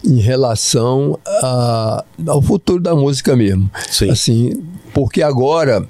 [0.05, 3.70] em relação a- ao futuro da música mesmo.
[3.91, 4.11] Sim.
[4.11, 4.53] Assim,
[4.93, 5.87] porque agora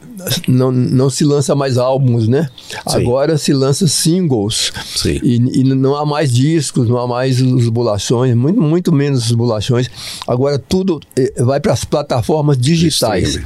[0.46, 2.48] não, não se lança mais álbuns, né?
[2.86, 2.98] Sim.
[2.98, 4.72] Agora se lança singles.
[4.94, 5.18] Sim.
[5.22, 9.32] E, e não há mais discos, não há mais os bolachões, muito, muito menos os
[9.32, 9.88] bolachões.
[10.26, 13.36] Agora tudo eh, vai para as plataformas digitais.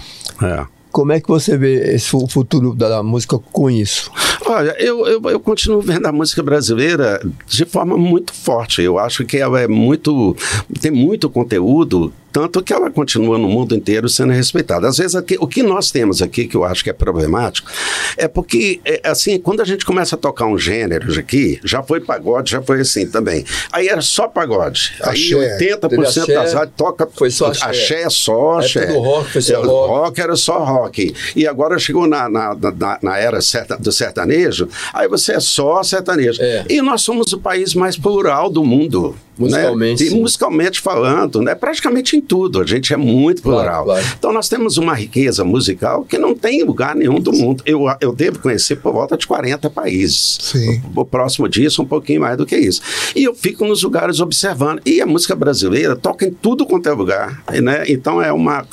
[0.43, 0.67] É.
[0.95, 4.13] Como é que você vê esse fu- futuro da música com isso?
[4.47, 8.81] Olha, eu, eu, eu continuo vendo a música brasileira de forma muito forte.
[8.81, 10.37] Eu acho que ela é muito.
[10.81, 12.13] tem muito conteúdo.
[12.35, 14.89] Tanto que ela continua no mundo inteiro sendo respeitada.
[14.89, 17.71] Às vezes, aqui, o que nós temos aqui, que eu acho que é problemático,
[18.17, 22.01] é porque, é, assim, quando a gente começa a tocar um gênero aqui, já foi
[22.01, 23.45] pagode, já foi assim também.
[23.71, 24.95] Aí era só pagode.
[25.01, 25.59] Aí Axé.
[25.79, 27.65] 80% Teve axé, das rádios toca foi só axé.
[27.67, 28.87] axé só, axé.
[28.87, 29.89] do rock foi só É, o rock.
[29.93, 31.15] rock era só rock.
[31.37, 35.85] E agora chegou na, na, na, na era serta- do sertanejo, aí você é só
[35.85, 36.43] sertanejo.
[36.43, 36.65] É.
[36.69, 39.15] E nós somos o país mais plural do mundo.
[39.39, 40.11] Musicalmente, né?
[40.11, 41.55] E musicalmente falando, né?
[41.55, 42.61] praticamente em tudo.
[42.61, 43.85] A gente é muito plural.
[43.85, 44.17] Claro, claro.
[44.19, 47.63] Então nós temos uma riqueza musical que não tem em lugar nenhum do mundo.
[47.67, 50.39] Eu, eu devo conhecer por volta de 40 países.
[50.41, 50.81] Sim.
[50.95, 52.81] O, o próximo disso, um pouquinho mais do que isso.
[53.15, 54.81] E eu fico nos lugares observando.
[54.87, 57.43] E a música brasileira toca em tudo quanto é lugar.
[57.63, 57.85] Né?
[57.89, 58.67] Então é uma.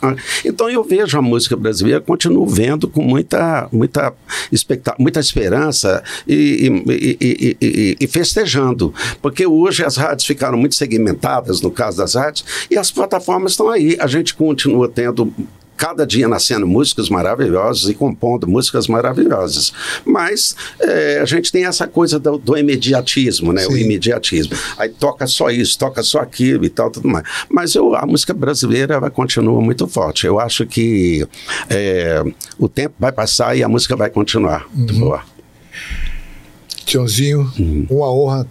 [0.45, 4.14] Então eu vejo a música brasileira, continuo vendo com muita, muita,
[4.51, 8.93] expecta muita esperança e, e, e, e, e festejando.
[9.22, 13.70] Porque hoje as rádios ficaram muito segmentadas, no caso das rádios, e as plataformas estão
[13.70, 13.97] aí.
[13.99, 15.34] A gente continua tendo
[15.82, 19.74] cada dia nascendo músicas maravilhosas e compondo músicas maravilhosas.
[20.06, 23.66] Mas é, a gente tem essa coisa do, do imediatismo, né?
[23.66, 23.80] O Sim.
[23.80, 24.56] imediatismo.
[24.78, 27.26] Aí toca só isso, toca só aquilo e tal, tudo mais.
[27.49, 30.28] Mas eu, a música brasileira ela continua muito forte.
[30.28, 31.28] Eu acho que
[31.68, 32.24] é,
[32.60, 34.68] o tempo vai passar e a música vai continuar.
[34.72, 35.24] Muito boa.
[36.86, 37.52] Tiãozinho,
[37.89, 38.47] uma honra.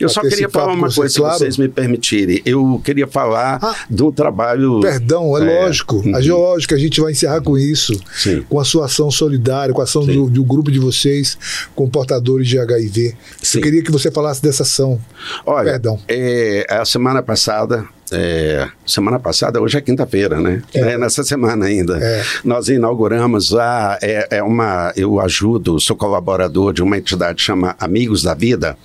[0.00, 1.38] Eu só queria falar uma coisa, se claro.
[1.38, 2.40] vocês me permitirem.
[2.44, 4.80] Eu queria falar Ah, do trabalho.
[4.80, 5.96] Perdão, é, É, lógico.
[5.96, 6.14] uhum.
[6.16, 7.98] A geológica, a gente vai encerrar com isso.
[8.14, 8.42] Sim.
[8.48, 11.36] Com a sua ação solidária, com a ação do, do grupo de vocês
[11.74, 13.14] com portadores de HIV.
[13.42, 13.58] Sim.
[13.58, 15.00] Eu queria que você falasse dessa ação.
[15.44, 15.98] Olha, Perdão.
[16.08, 20.62] é, a semana passada, é, semana passada, hoje é quinta-feira, né?
[20.74, 20.96] É.
[20.96, 21.98] nessa semana ainda.
[21.98, 22.22] É.
[22.44, 27.74] Nós inauguramos a, é, é uma, eu ajudo, sou colaborador de uma entidade que chama
[27.78, 28.76] Amigos da Vida,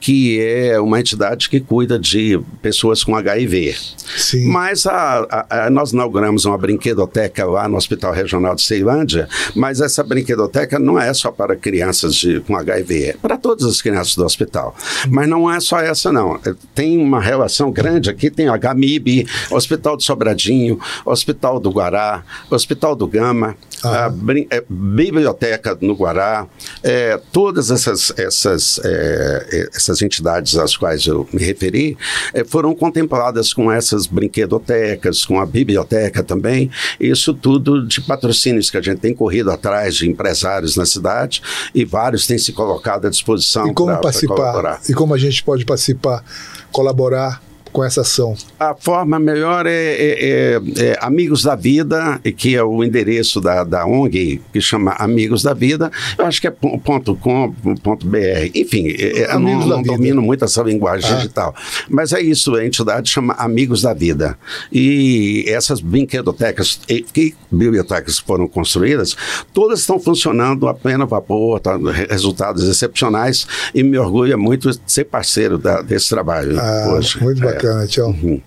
[0.00, 3.74] que é uma entidade que cuida de pessoas com HIV.
[4.16, 4.48] Sim.
[4.48, 9.80] Mas a- a- a- nós inauguramos uma brinquedoteca lá no Hospital Regional de Ceilândia, mas
[9.80, 14.14] essa brinquedoteca não é só para crianças de- com HIV, é para todas as crianças
[14.16, 14.74] do hospital.
[15.08, 16.36] Mas não é só essa, não.
[16.44, 22.22] É, Tem uma relação grande aqui, tem a HMIB, Hospital de Sobradinho, Hospital do Guará,
[22.50, 24.06] Hospital do Gama, Ah.
[24.06, 24.12] a
[24.54, 26.46] é, Biblioteca no Guará,
[26.84, 31.98] é, todas essas, essas, é, é, essas entidades às quais eu me referi
[32.32, 38.76] é, foram contempladas com essas brinquedotecas, com a biblioteca também, isso tudo de patrocínios que
[38.76, 41.42] a gente tem corrido atrás de empresários na cidade
[41.74, 44.34] e vários têm se colocado à disposição E participar?
[44.36, 44.80] colaborar.
[44.88, 46.24] E como a gente pode participar,
[46.70, 47.42] colaborar
[47.72, 48.36] com essa ação?
[48.60, 50.60] A forma melhor é, é- é-
[50.90, 55.54] é Amigos da Vida, que é o endereço da, da ONG, que chama Amigos da
[55.54, 55.90] Vida.
[56.18, 57.52] Eu acho que é pon- ponto .com,
[57.82, 58.18] ponto .br.
[58.54, 61.14] Enfim, é- é- eu não, não domino muito essa linguagem Ah.
[61.16, 61.54] digital.
[61.88, 64.36] Mas é isso, a entidade chama Amigos da Vida.
[64.70, 69.16] E essas brinquedotecas e que bibliotecas foram construídas,
[69.52, 75.04] todas estão funcionando a pleno vapor, tá, re- resultados excepcionais, e me orgulha muito ser
[75.04, 77.22] parceiro da- desse trabalho Ah, hoje.
[77.22, 77.52] muito É.
[77.62, 78.42] bacana, Tião.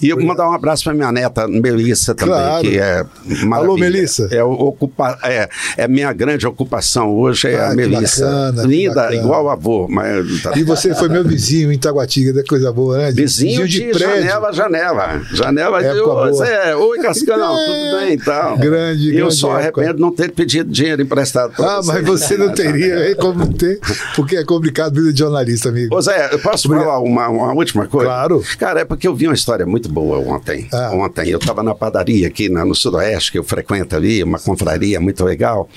[0.00, 2.62] E eu mandar um abraço para minha neta, Melissa, também, Claro.
[2.68, 3.04] que é
[3.44, 3.54] maravilha.
[3.56, 4.28] Alô, Melissa.
[4.30, 8.24] É, ocupa, é, é minha grande ocupação hoje, é Ah, a Melissa.
[8.26, 9.86] bacana, Linda, igual o avô.
[9.88, 13.12] Mas, tá- E você foi meu vizinho em Taguatinga, da coisa boa, né?
[13.12, 15.20] Vizinho de, janela, janela.
[15.32, 16.32] Janela de Época boa.
[16.32, 18.56] Zé, oi, Cascão, tudo bem e tal.
[18.58, 19.80] Grande, eu grande só época.
[19.80, 23.78] arrependo de não ter pedido dinheiro emprestado Ah, mas você não teria como ter,
[24.16, 25.94] porque é complicado vida de jornalista, amigo.
[25.94, 26.86] Ô Zé, eu posso Obrigado.
[26.88, 28.06] falar uma, uma última coisa?
[28.06, 28.42] Claro.
[28.58, 30.66] Cara, é porque eu vi uma história muito boa ontem.
[30.72, 30.90] Ah.
[30.92, 35.00] Ontem eu estava na padaria aqui na- no Sudoeste, que eu frequento ali, uma confraria
[35.00, 35.68] muito legal,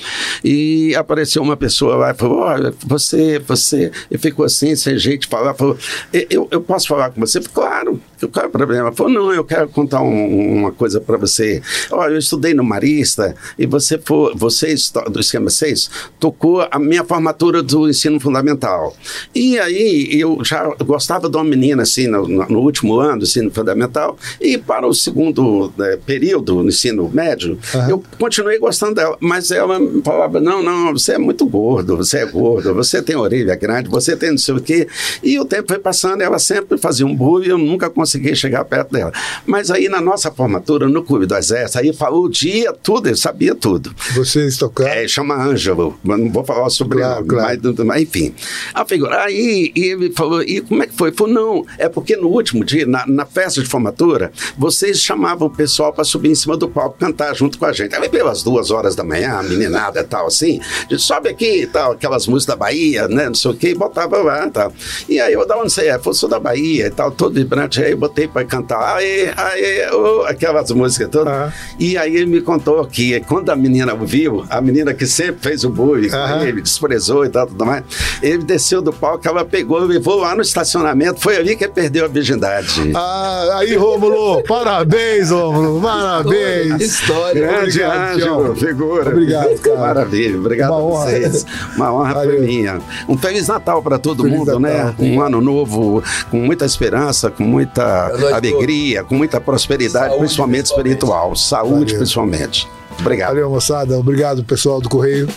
[0.43, 5.21] e apareceu uma pessoa lá e falou, olha, você, você, e ficou assim, sem jeito
[5.21, 5.77] de falar, falou,
[6.13, 7.39] "E- eu, eu posso falar com você?
[7.41, 8.91] Falei, claro, qual é o problema?
[8.91, 11.61] Falou, não, eu quero contar um- uma coisa para você.
[11.91, 15.89] Olha, eu estudei no Marista, e você, for, você esto- do Esquema 6,
[16.19, 18.95] tocou a minha formatura do ensino fundamental.
[19.35, 23.51] E aí eu já gostava de uma menina assim no, no- último ano do ensino
[23.51, 27.89] fundamental e para o segundo né, período no ensino médio Aham.
[27.89, 32.25] eu continuei gostando dela, mas ela falava não, não, você é muito gordo, você é
[32.25, 34.87] gordo, você tem orelha grande, você tem não sei o quê.
[35.23, 38.93] E o tempo foi passando, ela sempre fazia um bullying, eu nunca consegui chegar perto
[38.93, 39.11] dela.
[39.45, 43.17] Mas aí na nossa formatura no clube do exército, aí falou o dia tudo, eu
[43.17, 43.93] sabia tudo.
[44.15, 44.91] Vocês tocaram.
[44.91, 47.59] É, chama Ângelo, não vou falar sobre Claro, ele, claro.
[47.65, 48.33] mas, mas enfim.
[48.73, 51.11] A figura, aí ele falou, e como é que foi?
[51.11, 55.51] Falou, não, é porque no último dia, na, na festa de formatura, vocês chamavam o
[55.51, 57.93] pessoal para subir em cima do palco, cantar junto com a gente.
[57.93, 61.67] Aí pelas duas horas da manhã, a meninada e tal, assim, de, sobe aqui e
[61.67, 64.73] tal, aquelas músicas da Bahia, né, não sei o que, e botava lá e tal.
[65.09, 65.99] E aí eu, da onde você é?
[65.99, 67.81] Falei, sou da Bahia e tal, todo vibrante.
[67.81, 71.33] Aí botei para cantar, aê, aê, oh, aquelas músicas todas.
[71.33, 71.53] Aham.
[71.79, 75.63] E aí ele me contou que quando a menina ouviu, a menina que sempre fez
[75.63, 76.43] o bullying, Aham.
[76.47, 77.83] ele desprezou e tal, tudo mais,
[78.21, 82.05] ele desceu do palco, ela pegou, levou lá no estacionamento, foi ali que ele perdeu
[82.05, 82.91] a virgindade.
[82.95, 86.81] Ah, aí, Rômulo, parabéns, Rômulo, parabéns.
[86.81, 87.41] História.
[87.47, 89.09] Grande Obrigado, Ângelo, figura.
[89.09, 89.77] Obrigado, cara.
[89.79, 91.05] Maravilha, obrigado Uma a honra.
[91.05, 91.45] vocês.
[91.75, 92.79] Uma honra foi minha.
[93.07, 94.85] Um Feliz Natal para todo Feliz mundo, Natal.
[94.87, 94.95] né?
[94.99, 100.87] Um ano novo, com muita esperança, com muita Alegria, com muita prosperidade, Saúde, principalmente principalmente.
[100.93, 101.35] espiritual.
[101.35, 101.97] Saúde, Valeu.
[101.97, 102.67] principalmente.
[102.99, 103.29] Obrigado.
[103.29, 103.97] Valeu, moçada.
[103.97, 105.27] Obrigado, pessoal do Correio.